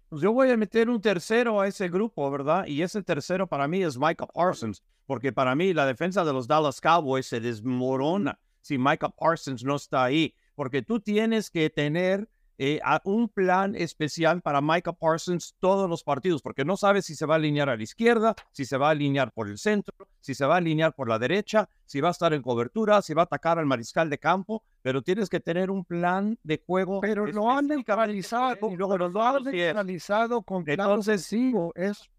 Pues 0.09 0.21
yo 0.21 0.33
voy 0.33 0.51
a 0.51 0.57
meter 0.57 0.87
un 0.87 1.01
tercero 1.01 1.61
a 1.61 1.67
ese 1.67 1.89
grupo, 1.89 2.29
¿verdad? 2.29 2.67
Y 2.67 2.83
ese 2.83 3.01
tercero 3.01 3.47
para 3.47 3.67
mí 3.67 3.81
es 3.81 3.97
Micah 3.97 4.27
Parsons, 4.27 4.83
porque 5.07 5.33
para 5.33 5.55
mí 5.55 5.73
la 5.73 5.87
defensa 5.87 6.23
de 6.23 6.31
los 6.31 6.47
Dallas 6.47 6.79
Cowboys 6.79 7.25
se 7.25 7.39
desmorona 7.39 8.39
si 8.63 8.77
Micah 8.77 9.09
Parsons 9.09 9.63
no 9.63 9.75
está 9.75 10.05
ahí, 10.05 10.33
porque 10.55 10.81
tú 10.81 10.99
tienes 10.99 11.49
que 11.49 11.69
tener 11.69 12.27
eh, 12.59 12.79
un 13.03 13.29
plan 13.29 13.75
especial 13.75 14.41
para 14.41 14.61
Micah 14.61 14.93
Parsons 14.93 15.55
todos 15.59 15.89
los 15.89 16.03
partidos, 16.03 16.41
porque 16.41 16.63
no 16.63 16.77
sabes 16.77 17.05
si 17.05 17.15
se 17.15 17.25
va 17.25 17.35
a 17.35 17.37
alinear 17.37 17.69
a 17.69 17.75
la 17.75 17.83
izquierda, 17.83 18.35
si 18.51 18.65
se 18.65 18.77
va 18.77 18.89
a 18.89 18.91
alinear 18.91 19.31
por 19.31 19.49
el 19.49 19.57
centro, 19.57 19.93
si 20.19 20.35
se 20.35 20.45
va 20.45 20.55
a 20.55 20.57
alinear 20.57 20.93
por 20.93 21.09
la 21.09 21.17
derecha, 21.17 21.67
si 21.85 21.99
va 21.99 22.09
a 22.09 22.11
estar 22.11 22.31
en 22.33 22.43
cobertura, 22.43 23.01
si 23.01 23.13
va 23.13 23.23
a 23.23 23.25
atacar 23.25 23.57
al 23.57 23.65
mariscal 23.65 24.09
de 24.09 24.19
campo, 24.19 24.63
pero 24.81 25.01
tienes 25.01 25.29
que 25.29 25.39
tener 25.39 25.71
un 25.71 25.83
plan 25.83 26.37
de 26.43 26.61
juego. 26.65 27.01
Pero 27.01 27.25
lo 27.25 27.49
han 27.49 27.67
neutralizado, 27.67 28.69
y 28.69 28.75
luego 28.75 28.97
lo 28.97 29.21
han 29.21 29.43
neutralizado 29.43 30.43
con 30.43 30.63
Entonces, 30.67 31.23
sí, 31.23 31.53
es 31.73 32.09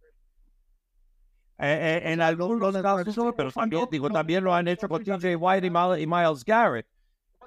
eh, 1.58 2.02
eh, 2.02 2.12
en 2.12 2.20
algunos 2.20 2.76
casos, 2.82 3.34
pero 3.36 3.52
también, 3.52 3.86
digo, 3.88 4.10
también 4.10 4.42
lo 4.42 4.52
han 4.52 4.66
hecho 4.66 4.88
con 4.88 5.04
TJ 5.04 5.36
White 5.36 5.66
y 6.00 6.06
Miles 6.06 6.44
Garrett. 6.44 6.86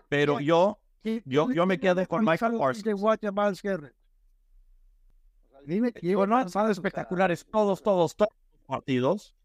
Pero 0.10 0.40
yo 0.40 0.80
yo, 1.26 1.52
yo 1.52 1.66
me 1.66 1.80
quedé 1.80 2.06
con 2.08 2.26
Michael 2.26 2.58
Parsons. 2.58 2.84
Dime 5.66 5.92
que 5.92 6.14
no 6.14 6.38
han 6.38 6.50
sido 6.50 6.70
espectaculares 6.70 7.46
todos, 7.52 7.82
todos, 7.82 8.16
todos 8.16 8.32
los 8.54 8.62
partidos. 8.66 9.36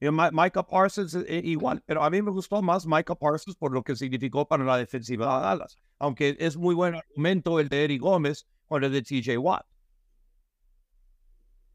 Y 0.00 0.10
Michael 0.10 0.66
Parsons 0.68 1.14
eh, 1.14 1.40
igual, 1.44 1.82
pero 1.86 2.02
a 2.02 2.10
mí 2.10 2.20
me 2.20 2.30
gustó 2.30 2.60
más 2.60 2.86
Michael 2.86 3.16
Parsons 3.18 3.56
por 3.56 3.72
lo 3.72 3.82
que 3.82 3.96
significó 3.96 4.46
para 4.46 4.64
la 4.64 4.76
defensiva 4.76 5.38
de 5.38 5.44
Dallas. 5.44 5.78
Aunque 5.98 6.36
es 6.38 6.56
muy 6.56 6.74
buen 6.74 6.96
argumento 6.96 7.58
el 7.60 7.68
de 7.68 7.84
Eric 7.84 8.02
Gómez 8.02 8.46
con 8.66 8.84
el 8.84 8.92
de 8.92 9.02
TJ 9.02 9.38
Watt. 9.38 9.64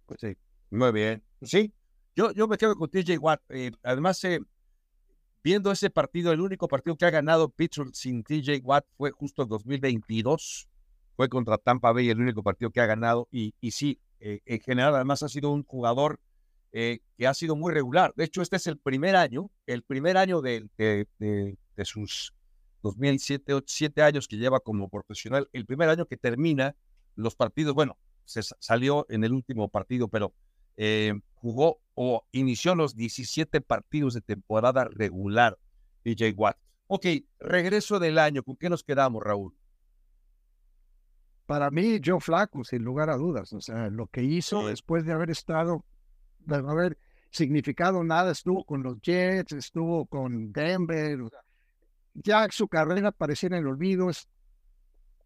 Pues 0.05 0.19
sí, 0.19 0.37
muy 0.69 0.91
bien. 0.91 1.23
Sí, 1.41 1.73
yo, 2.15 2.31
yo 2.33 2.47
me 2.47 2.57
quedo 2.57 2.75
con 2.75 2.89
TJ 2.89 3.17
Watt. 3.17 3.41
Eh, 3.49 3.71
además, 3.81 4.23
eh, 4.25 4.39
viendo 5.43 5.71
ese 5.71 5.89
partido, 5.89 6.31
el 6.31 6.41
único 6.41 6.67
partido 6.67 6.95
que 6.95 7.05
ha 7.05 7.09
ganado 7.09 7.49
Pittsburgh 7.49 7.93
sin 7.93 8.23
TJ 8.23 8.61
Watt 8.63 8.85
fue 8.97 9.11
justo 9.11 9.43
en 9.43 9.49
2022. 9.49 10.67
Fue 11.15 11.29
contra 11.29 11.57
Tampa 11.57 11.91
Bay 11.91 12.09
el 12.09 12.19
único 12.19 12.43
partido 12.43 12.71
que 12.71 12.81
ha 12.81 12.85
ganado. 12.85 13.27
Y, 13.31 13.53
y 13.59 13.71
sí, 13.71 13.99
eh, 14.19 14.41
en 14.45 14.59
general, 14.59 14.95
además 14.95 15.23
ha 15.23 15.29
sido 15.29 15.51
un 15.51 15.63
jugador 15.63 16.19
eh, 16.71 16.99
que 17.17 17.27
ha 17.27 17.33
sido 17.33 17.55
muy 17.55 17.73
regular. 17.73 18.13
De 18.15 18.25
hecho, 18.25 18.41
este 18.41 18.57
es 18.57 18.67
el 18.67 18.77
primer 18.77 19.15
año, 19.15 19.49
el 19.65 19.83
primer 19.83 20.17
año 20.17 20.41
de, 20.41 20.67
de, 20.77 21.07
de, 21.17 21.85
sus 21.85 22.33
2007, 22.83 23.63
siete 23.65 24.01
años 24.03 24.27
que 24.27 24.37
lleva 24.37 24.59
como 24.59 24.87
profesional, 24.87 25.49
el 25.51 25.65
primer 25.65 25.89
año 25.89 26.05
que 26.05 26.15
termina 26.15 26.75
los 27.15 27.35
partidos. 27.35 27.73
Bueno, 27.73 27.97
se 28.25 28.41
salió 28.59 29.07
en 29.09 29.23
el 29.23 29.33
último 29.33 29.67
partido, 29.69 30.07
pero 30.07 30.33
eh, 30.77 31.13
jugó 31.41 31.81
o 31.95 32.25
inició 32.31 32.75
los 32.75 32.95
17 32.95 33.61
partidos 33.61 34.13
de 34.13 34.21
temporada 34.21 34.85
regular, 34.85 35.57
DJ 36.03 36.33
Watt. 36.37 36.57
Ok, 36.87 37.05
regreso 37.39 37.99
del 37.99 38.17
año, 38.17 38.43
¿con 38.43 38.55
qué 38.55 38.69
nos 38.69 38.83
quedamos, 38.83 39.23
Raúl? 39.23 39.53
Para 41.45 41.71
mí, 41.71 41.99
Joe 42.03 42.19
Flaco, 42.19 42.63
sin 42.63 42.83
lugar 42.83 43.09
a 43.09 43.17
dudas. 43.17 43.53
O 43.53 43.61
sea, 43.61 43.89
lo 43.89 44.07
que 44.07 44.23
hizo 44.23 44.67
después 44.67 45.05
de 45.05 45.13
haber 45.13 45.29
estado, 45.29 45.83
de 46.39 46.55
haber 46.55 46.97
significado 47.31 48.03
nada, 48.03 48.31
estuvo 48.31 48.63
con 48.63 48.83
los 48.83 49.01
Jets, 49.01 49.53
estuvo 49.53 50.05
con 50.05 50.51
Denver. 50.51 51.19
ya 52.13 52.47
su 52.49 52.67
carrera 52.67 53.11
parecía 53.11 53.47
en 53.47 53.53
el 53.53 53.67
olvido, 53.67 54.09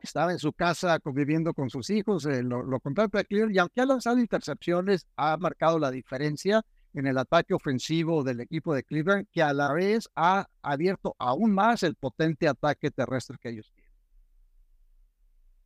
estaba 0.04 0.32
en 0.32 0.40
su 0.40 0.54
casa 0.54 1.00
conviviendo 1.00 1.54
con 1.54 1.70
sus 1.70 1.90
hijos, 1.90 2.26
eh, 2.26 2.44
lo, 2.44 2.64
lo 2.64 2.78
a 2.78 3.24
Cleveland 3.24 3.56
y 3.56 3.58
aunque 3.58 3.82
ha 3.82 3.86
lanzado 3.86 4.20
intercepciones, 4.20 5.08
ha 5.16 5.38
marcado 5.38 5.80
la 5.80 5.92
diferencia 5.92 6.64
en 6.94 7.08
el 7.08 7.18
ataque 7.18 7.54
ofensivo 7.54 8.24
del 8.24 8.42
equipo 8.42 8.74
de 8.74 8.84
Cleveland, 8.84 9.28
que 9.32 9.42
a 9.42 9.54
la 9.54 9.74
vez 9.74 10.10
ha 10.16 10.48
abierto 10.62 11.16
aún 11.18 11.54
más 11.54 11.84
el 11.84 11.96
potente 11.96 12.48
ataque 12.48 12.92
terrestre 12.92 13.38
que 13.42 13.50
ellos 13.50 13.72
tienen. 13.74 13.94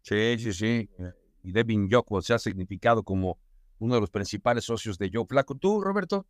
Sí, 0.03 0.37
sí, 0.39 0.53
sí. 0.53 0.89
Y 1.43 1.51
Devin 1.51 1.89
Yoko 1.89 2.21
se 2.21 2.33
ha 2.33 2.39
significado 2.39 3.03
como 3.03 3.37
uno 3.79 3.95
de 3.95 4.01
los 4.01 4.09
principales 4.09 4.63
socios 4.63 4.97
de 4.97 5.09
Joe 5.13 5.25
Flaco. 5.27 5.55
¿Tú, 5.55 5.81
Roberto? 5.81 6.25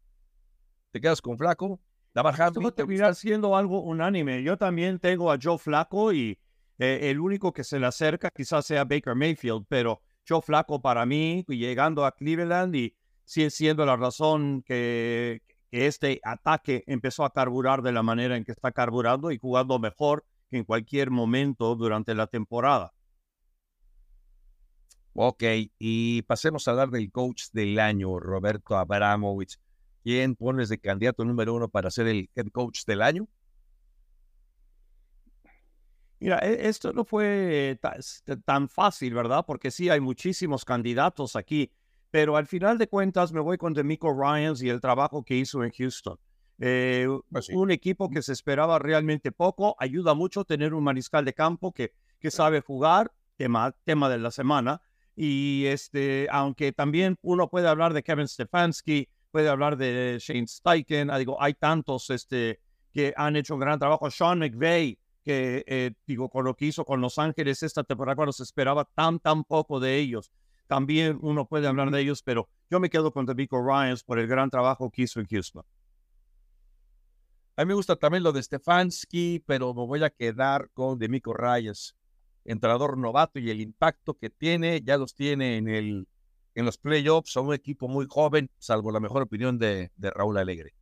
¿Te 0.92 1.00
quedas 1.00 1.22
con 1.22 1.38
Flaco? 1.38 1.80
Va 2.16 2.32
a 2.32 2.72
terminar 2.72 3.14
siendo 3.14 3.56
algo 3.56 3.82
unánime. 3.82 4.42
Yo 4.42 4.58
también 4.58 4.98
tengo 4.98 5.32
a 5.32 5.38
Joe 5.40 5.60
Flaco 5.60 6.12
y 6.12 6.40
eh, 6.80 7.10
el 7.10 7.20
único 7.20 7.54
que 7.54 7.64
se 7.64 7.80
le 7.80 7.88
acerca 7.88 8.30
quizás 8.30 8.66
sea 8.66 8.84
Baker 8.86 9.16
Mayfield, 9.16 9.66
pero 9.68 10.02
Joe 10.28 10.42
Flaco 10.42 10.82
para 10.82 11.06
mí, 11.06 11.44
llegando 11.48 12.06
a 12.06 12.12
Cleveland 12.12 12.76
y 12.76 12.96
sigue 13.24 13.50
siendo 13.50 13.86
la 13.86 13.96
razón 13.96 14.64
que, 14.64 15.42
este 15.72 16.22
ataque 16.24 16.84
empezó 16.88 17.26
a 17.26 17.34
carburar 17.34 17.82
de 17.82 17.92
la 17.92 18.02
manera 18.02 18.38
en 18.38 18.46
que 18.46 18.54
está 18.54 18.72
carburando 18.72 19.32
y 19.32 19.38
jugando 19.38 19.80
mejor 19.80 20.26
que 20.50 20.58
en 20.58 20.64
cualquier 20.64 21.12
momento 21.12 21.76
durante 21.76 22.16
la 22.16 22.28
temporada. 22.28 22.94
Ok, 25.14 25.44
y 25.78 26.22
pasemos 26.22 26.68
a 26.68 26.72
hablar 26.72 26.90
del 26.90 27.12
coach 27.12 27.46
del 27.52 27.80
año, 27.80 28.18
Roberto 28.20 28.78
Abramovich. 28.78 29.58
¿Quién 30.04 30.36
pones 30.36 30.70
de 30.70 30.80
candidato 30.80 31.26
número 31.26 31.54
uno 31.54 31.68
para 31.68 31.92
ser 31.92 32.08
el 32.08 32.30
head 32.34 32.48
coach 32.52 32.86
del 32.86 33.02
año? 33.02 33.28
Mira, 36.20 36.40
e, 36.40 36.68
esto 36.68 36.94
no 36.94 37.06
fue 37.06 37.80
tan 38.46 38.70
fácil, 38.70 39.14
¿verdad? 39.14 39.46
Porque 39.46 39.72
sí 39.72 39.90
hay 39.90 40.00
muchísimos 40.00 40.66
candidatos 40.66 41.36
aquí, 41.36 41.72
pero 42.10 42.38
al 42.38 42.48
final 42.48 42.78
de 42.78 42.88
cuentas 42.88 43.32
me 43.32 43.40
voy 43.40 43.58
con 43.58 43.74
Demico 43.74 44.14
Ryans 44.14 44.62
y 44.62 44.70
el 44.70 44.82
trabajo 44.82 45.24
que 45.24 45.36
hizo 45.36 45.64
en 45.64 45.72
Houston. 45.72 46.18
Eh, 46.60 47.08
pues 47.32 47.50
un 47.50 47.70
equipo 47.70 48.10
que 48.10 48.24
se 48.24 48.34
esperaba 48.34 48.80
realmente 48.80 49.32
poco, 49.32 49.76
ayuda 49.78 50.16
mucho 50.16 50.44
tener 50.44 50.74
un 50.74 50.84
mariscal 50.84 51.24
de 51.24 51.34
campo 51.34 51.72
que, 51.72 51.94
que 52.20 52.32
sabe 52.32 52.62
jugar, 52.62 53.12
tema, 53.36 53.76
tema 53.84 54.10
de 54.10 54.18
la 54.18 54.32
semana, 54.32 54.82
y 55.16 55.66
este, 55.66 56.28
aunque 56.32 56.72
también 56.72 57.18
uno 57.22 57.48
puede 57.48 57.68
hablar 57.68 57.94
de 57.94 58.02
Kevin 58.02 58.28
Stefanski, 58.28 59.08
puede 59.30 59.50
hablar 59.50 59.78
de 59.78 60.18
Shane 60.20 60.48
Steichen, 60.48 61.12
ah, 61.12 61.20
digo, 61.20 61.42
hay 61.42 61.54
tantos 61.54 62.10
este, 62.10 62.60
que 62.92 63.14
han 63.16 63.36
hecho 63.36 63.54
un 63.54 63.60
gran 63.60 63.78
trabajo, 63.78 64.10
Sean 64.10 64.40
McVay, 64.40 64.98
que, 65.28 65.66
eh, 65.68 65.92
digo, 66.06 66.30
con 66.30 66.46
lo 66.46 66.56
que 66.56 66.68
hizo 66.68 66.86
con 66.86 67.02
Los 67.02 67.20
Ángeles 67.20 67.62
esta 67.62 67.84
temporada, 67.84 68.16
cuando 68.16 68.32
se 68.32 68.44
esperaba 68.44 68.86
tan, 68.86 69.20
tan 69.20 69.44
poco 69.44 69.82
de 69.82 69.98
ellos. 69.98 70.32
También 70.68 71.20
uno 71.22 71.46
puede 71.46 71.68
hablar 71.68 71.92
de 71.92 72.00
ellos, 72.00 72.24
pero 72.24 72.48
yo 72.70 72.80
me 72.80 72.90
quedo 72.90 73.12
con 73.12 73.26
Demico 73.26 73.62
Ryans 73.62 74.06
por 74.06 74.20
el 74.20 74.28
gran 74.28 74.50
trabajo 74.50 74.90
que 74.90 75.02
hizo 75.02 75.20
en 75.20 75.26
Houston. 75.26 75.66
A 77.58 77.66
mí 77.66 77.68
me 77.68 77.74
gusta 77.74 77.98
también 77.98 78.24
lo 78.24 78.32
de 78.32 78.42
Stefanski, 78.42 79.44
pero 79.46 79.74
me 79.74 79.86
voy 79.86 80.02
a 80.02 80.10
quedar 80.10 80.70
con 80.74 80.98
Demico 80.98 81.34
Ryans, 81.34 81.98
entrenador 82.46 82.98
novato 82.98 83.38
y 83.38 83.50
el 83.50 83.60
impacto 83.60 84.14
que 84.14 84.30
tiene, 84.30 84.82
ya 84.82 84.96
los 84.96 85.14
tiene 85.14 85.58
en, 85.58 85.68
el, 85.68 86.08
en 86.56 86.66
los 86.66 86.78
playoffs, 86.78 87.34
son 87.34 87.48
un 87.48 87.54
equipo 87.54 87.90
muy 87.90 88.06
joven, 88.10 88.50
salvo 88.60 88.94
la 88.94 89.02
mejor 89.02 89.24
opinión 89.24 89.60
de, 89.60 89.92
de 89.98 90.10
Raúl 90.10 90.38
Alegre. 90.38 90.74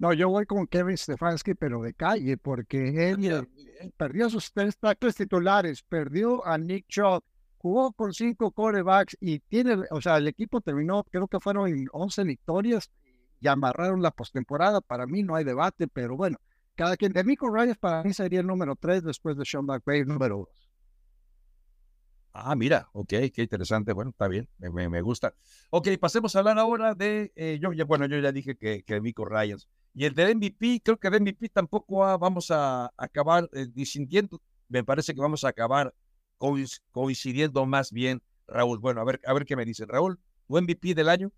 No, 0.00 0.14
yo 0.14 0.30
voy 0.30 0.46
con 0.46 0.66
Kevin 0.66 0.96
Stefanski, 0.96 1.52
pero 1.52 1.82
de 1.82 1.92
calle, 1.92 2.38
porque 2.38 3.10
él 3.10 3.30
ah, 3.34 3.86
perdió 3.98 4.30
sus 4.30 4.50
tres 4.50 4.78
tackles 4.78 5.14
titulares, 5.14 5.82
perdió 5.82 6.44
a 6.46 6.56
Nick 6.56 6.86
Chubb, 6.88 7.22
jugó 7.58 7.92
con 7.92 8.14
cinco 8.14 8.50
corebacks 8.50 9.14
y 9.20 9.40
tiene, 9.40 9.76
o 9.90 10.00
sea, 10.00 10.16
el 10.16 10.26
equipo 10.26 10.62
terminó, 10.62 11.04
creo 11.04 11.28
que 11.28 11.38
fueron 11.38 11.86
11 11.92 12.24
victorias 12.24 12.90
y 13.40 13.48
amarraron 13.48 14.00
la 14.00 14.10
postemporada. 14.10 14.80
Para 14.80 15.06
mí 15.06 15.22
no 15.22 15.34
hay 15.34 15.44
debate, 15.44 15.86
pero 15.86 16.16
bueno, 16.16 16.38
cada 16.76 16.96
quien 16.96 17.12
de 17.12 17.22
Mico 17.22 17.50
Reyes 17.50 17.76
para 17.76 18.02
mí 18.02 18.14
sería 18.14 18.40
el 18.40 18.46
número 18.46 18.76
tres 18.76 19.04
después 19.04 19.36
de 19.36 19.44
Sean 19.44 19.66
McVay, 19.66 20.06
número 20.06 20.38
dos. 20.38 20.69
Ah, 22.32 22.54
mira, 22.54 22.88
ok, 22.92 23.08
qué 23.08 23.42
interesante. 23.42 23.92
Bueno, 23.92 24.10
está 24.10 24.28
bien, 24.28 24.48
me, 24.58 25.02
gusta. 25.02 25.34
Ok, 25.70 25.88
pasemos 26.00 26.34
a 26.34 26.38
hablar 26.38 26.58
ahora 26.58 26.94
de, 26.94 27.32
eh, 27.34 27.58
yo 27.60 27.72
ya, 27.72 27.84
bueno, 27.84 28.06
yo 28.06 28.18
ya 28.18 28.30
dije 28.30 28.56
que, 28.56 28.84
que 28.84 29.00
Mico 29.00 29.24
Ryans. 29.24 29.68
Y 29.94 30.04
el 30.04 30.14
de 30.14 30.34
MVP, 30.34 30.80
creo 30.84 30.98
que 30.98 31.10
de 31.10 31.20
MVP 31.20 31.48
tampoco 31.48 31.96
vamos 32.18 32.50
a 32.52 32.92
acabar 32.96 33.48
eh, 33.52 33.66
disintiendo. 33.72 34.40
Me 34.68 34.84
parece 34.84 35.12
que 35.14 35.20
vamos 35.20 35.42
a 35.44 35.48
acabar 35.48 35.92
coincidiendo 36.92 37.66
más 37.66 37.90
bien, 37.90 38.22
Raúl. 38.46 38.78
Bueno, 38.78 39.00
a 39.00 39.04
ver, 39.04 39.20
a 39.26 39.32
ver 39.32 39.44
qué 39.44 39.56
me 39.56 39.64
dicen. 39.64 39.88
Raúl, 39.88 40.20
¿tu 40.46 40.56
MVP 40.56 40.94
del 40.94 41.08
año? 41.08 41.32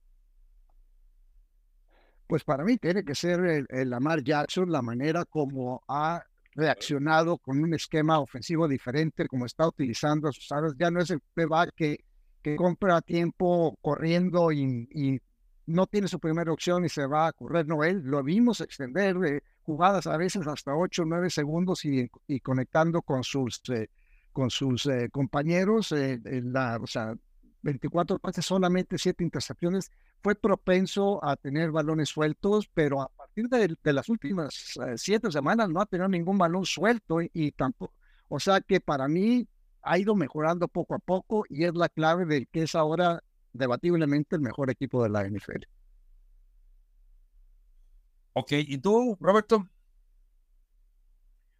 Pues 2.26 2.44
para 2.44 2.64
mí 2.64 2.76
tiene 2.76 3.04
que 3.04 3.14
ser 3.14 3.40
el, 3.40 3.66
el 3.70 3.90
Lamar 3.90 4.22
Jackson, 4.22 4.70
la 4.70 4.82
manera 4.82 5.24
como 5.24 5.82
ha 5.88 6.22
reaccionado 6.54 7.38
con 7.38 7.62
un 7.62 7.74
esquema 7.74 8.18
ofensivo 8.18 8.68
diferente, 8.68 9.26
como 9.26 9.46
está 9.46 9.66
utilizando 9.66 10.28
a 10.28 10.32
sus 10.32 10.50
armas. 10.52 10.74
Ya 10.78 10.90
no 10.90 11.00
es 11.00 11.10
el 11.10 11.20
playback 11.34 11.72
que, 11.74 12.04
que 12.42 12.56
compra 12.56 13.00
tiempo 13.00 13.76
corriendo 13.80 14.52
y, 14.52 15.20
no 15.64 15.86
tiene 15.86 16.08
su 16.08 16.18
primera 16.18 16.52
opción 16.52 16.84
y 16.84 16.88
se 16.88 17.06
va 17.06 17.28
a 17.28 17.32
correr. 17.32 17.66
No, 17.68 17.84
él 17.84 18.02
lo 18.04 18.20
vimos 18.24 18.60
extender 18.60 19.16
eh, 19.24 19.42
jugadas 19.62 20.08
a 20.08 20.16
veces 20.16 20.46
hasta 20.48 20.74
8 20.74 21.02
o 21.02 21.04
9 21.06 21.30
segundos 21.30 21.84
y, 21.84 22.10
y 22.26 22.40
conectando 22.40 23.00
con 23.00 23.22
sus, 23.22 23.62
eh, 23.70 23.88
con 24.32 24.50
sus 24.50 24.86
eh, 24.86 25.08
compañeros, 25.10 25.92
eh, 25.92 26.20
la, 26.24 26.78
o 26.82 26.86
sea, 26.86 27.14
24 27.62 28.18
pases, 28.18 28.44
solamente 28.44 28.98
7 28.98 29.22
intercepciones, 29.22 29.90
fue 30.22 30.34
propenso 30.34 31.24
a 31.24 31.36
tener 31.36 31.70
balones 31.70 32.08
sueltos, 32.08 32.68
pero 32.72 33.02
a 33.02 33.10
partir 33.32 33.76
de, 33.82 33.92
las 33.92 34.08
últimas 34.08 34.78
7 34.96 35.30
semanas 35.30 35.68
no 35.68 35.80
ha 35.80 35.86
tenido 35.86 36.08
ningún 36.08 36.38
balón 36.38 36.66
suelto 36.66 37.22
y, 37.22 37.30
y 37.32 37.52
tampoco, 37.52 37.94
o 38.28 38.38
sea 38.38 38.60
que 38.60 38.80
para 38.80 39.08
mí 39.08 39.46
ha 39.82 39.98
ido 39.98 40.14
mejorando 40.14 40.68
poco 40.68 40.94
a 40.94 40.98
poco 40.98 41.44
y 41.48 41.64
es 41.64 41.74
la 41.74 41.88
clave 41.88 42.26
de 42.26 42.46
que 42.46 42.62
es 42.62 42.74
ahora 42.74 43.22
debatiblemente 43.52 44.36
el 44.36 44.42
mejor 44.42 44.70
equipo 44.70 45.02
de 45.02 45.08
la 45.10 45.26
NFL. 45.26 45.64
Ok, 48.34 48.52
¿y 48.52 48.78
tú, 48.78 49.16
Roberto? 49.20 49.68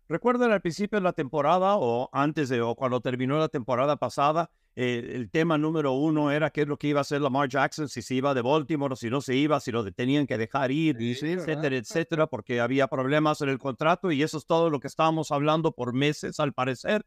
¿Recuerdan 0.08 0.52
al 0.52 0.60
principio 0.60 0.98
de 0.98 1.04
la 1.04 1.12
temporada 1.12 1.76
o 1.76 2.10
antes 2.12 2.48
de 2.48 2.60
o 2.60 2.74
cuando 2.74 3.00
terminó 3.00 3.38
la 3.38 3.48
temporada 3.48 3.96
pasada? 3.96 4.50
Eh, 4.74 5.12
el 5.14 5.30
tema 5.30 5.58
número 5.58 5.92
uno 5.92 6.30
era 6.30 6.50
qué 6.50 6.62
es 6.62 6.68
lo 6.68 6.78
que 6.78 6.88
iba 6.88 7.00
a 7.00 7.02
hacer 7.02 7.20
Lamar 7.20 7.48
Jackson, 7.48 7.88
si 7.88 8.00
se 8.00 8.14
iba 8.14 8.32
de 8.32 8.40
Baltimore 8.40 8.94
o 8.94 8.96
si 8.96 9.10
no 9.10 9.20
se 9.20 9.36
iba, 9.36 9.60
si 9.60 9.70
lo 9.70 9.90
tenían 9.92 10.26
que 10.26 10.38
dejar 10.38 10.70
ir, 10.70 10.96
etcétera, 11.00 11.76
etcétera, 11.76 12.26
porque 12.26 12.60
había 12.60 12.88
problemas 12.88 13.40
en 13.42 13.50
el 13.50 13.58
contrato 13.58 14.10
y 14.10 14.22
eso 14.22 14.38
es 14.38 14.46
todo 14.46 14.70
lo 14.70 14.80
que 14.80 14.88
estábamos 14.88 15.30
hablando 15.30 15.72
por 15.72 15.92
meses, 15.92 16.40
al 16.40 16.54
parecer. 16.54 17.04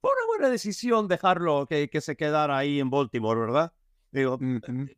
Fue 0.00 0.10
una 0.10 0.26
buena 0.26 0.50
decisión 0.50 1.06
dejarlo 1.06 1.66
que, 1.66 1.88
que 1.88 2.00
se 2.00 2.16
quedara 2.16 2.58
ahí 2.58 2.80
en 2.80 2.90
Baltimore, 2.90 3.40
¿verdad? 3.40 3.72
Digo, 4.10 4.38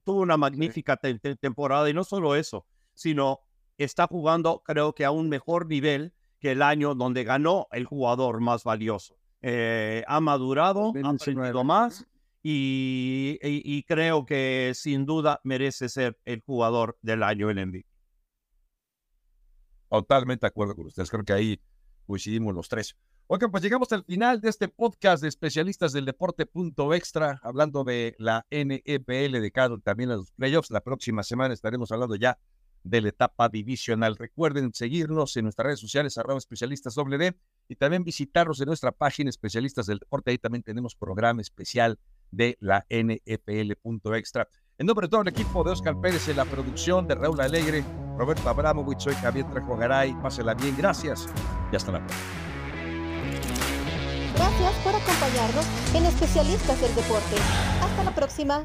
tuvo 0.04 0.20
una 0.20 0.36
magnífica 0.36 0.96
temporada 0.96 1.90
y 1.90 1.94
no 1.94 2.04
solo 2.04 2.36
eso, 2.36 2.66
sino 2.94 3.40
está 3.76 4.06
jugando 4.06 4.62
creo 4.64 4.94
que 4.94 5.04
a 5.04 5.10
un 5.10 5.28
mejor 5.28 5.66
nivel 5.66 6.12
que 6.40 6.52
el 6.52 6.62
año 6.62 6.94
donde 6.94 7.24
ganó 7.24 7.66
el 7.72 7.84
jugador 7.84 8.40
más 8.40 8.64
valioso. 8.64 9.16
Eh, 9.42 10.04
ha 10.06 10.20
madurado, 10.20 10.92
ha 11.02 11.10
aprendido 11.10 11.62
más 11.62 12.06
y, 12.42 13.38
y, 13.42 13.82
creo 13.84 14.26
que 14.26 14.72
sin 14.74 15.06
duda 15.06 15.40
merece 15.44 15.88
ser 15.88 16.18
el 16.24 16.40
jugador 16.40 16.98
del 17.02 17.22
año 17.22 17.50
en 17.50 17.68
MVP. 17.68 17.86
Totalmente 19.88 20.42
de 20.42 20.48
acuerdo 20.48 20.74
con 20.74 20.86
ustedes. 20.86 21.10
Creo 21.10 21.24
que 21.24 21.32
ahí 21.32 21.60
coincidimos 22.06 22.54
los 22.54 22.68
tres. 22.68 22.96
Ok, 23.30 23.44
pues 23.50 23.62
llegamos 23.62 23.92
al 23.92 24.04
final 24.04 24.40
de 24.40 24.48
este 24.48 24.68
podcast 24.68 25.22
de 25.22 25.28
especialistas 25.28 25.92
del 25.92 26.06
deporte 26.06 26.46
punto 26.46 26.94
extra, 26.94 27.38
hablando 27.42 27.84
de 27.84 28.16
la 28.18 28.46
NEPL 28.50 29.40
de 29.40 29.50
cada 29.52 29.76
también 29.78 30.10
a 30.10 30.16
los 30.16 30.30
playoffs. 30.32 30.70
La 30.70 30.80
próxima 30.80 31.22
semana 31.22 31.52
estaremos 31.52 31.92
hablando 31.92 32.16
ya 32.16 32.38
de 32.82 33.00
la 33.00 33.08
etapa 33.08 33.48
divisional. 33.48 34.16
Recuerden 34.16 34.72
seguirnos 34.72 35.36
en 35.36 35.44
nuestras 35.44 35.66
redes 35.66 35.80
sociales, 35.80 36.18
arroba 36.18 36.38
especialistas 36.38 36.94
WD, 36.94 37.34
y 37.68 37.76
también 37.76 38.04
visitarnos 38.04 38.60
en 38.60 38.66
nuestra 38.66 38.92
página 38.92 39.30
especialistas 39.30 39.86
del 39.86 39.98
deporte. 39.98 40.30
Ahí 40.30 40.38
también 40.38 40.62
tenemos 40.62 40.94
programa 40.94 41.42
especial 41.42 41.98
de 42.30 42.56
la 42.60 42.86
NFL 42.90 43.72
punto 43.80 44.14
extra. 44.14 44.48
En 44.78 44.86
nombre 44.86 45.06
de 45.06 45.10
todo 45.10 45.22
el 45.22 45.28
equipo 45.28 45.64
de 45.64 45.72
Oscar 45.72 46.00
Pérez 46.00 46.28
en 46.28 46.36
la 46.36 46.44
producción, 46.44 47.06
de 47.08 47.14
Raúl 47.14 47.40
Alegre, 47.40 47.84
Roberto 48.16 48.48
Abramovich, 48.48 49.00
soy 49.00 49.14
Javier 49.14 49.50
Trejo 49.50 49.76
Garay. 49.76 50.14
Pásela 50.22 50.54
bien, 50.54 50.76
gracias 50.76 51.28
y 51.72 51.76
hasta 51.76 51.92
la 51.92 52.06
próxima. 52.06 52.48
Gracias 54.34 54.74
por 54.84 54.94
acompañarnos 54.94 55.66
en 55.94 56.06
Especialistas 56.06 56.80
del 56.80 56.94
Deporte. 56.94 57.36
Hasta 57.82 58.04
la 58.04 58.14
próxima. 58.14 58.64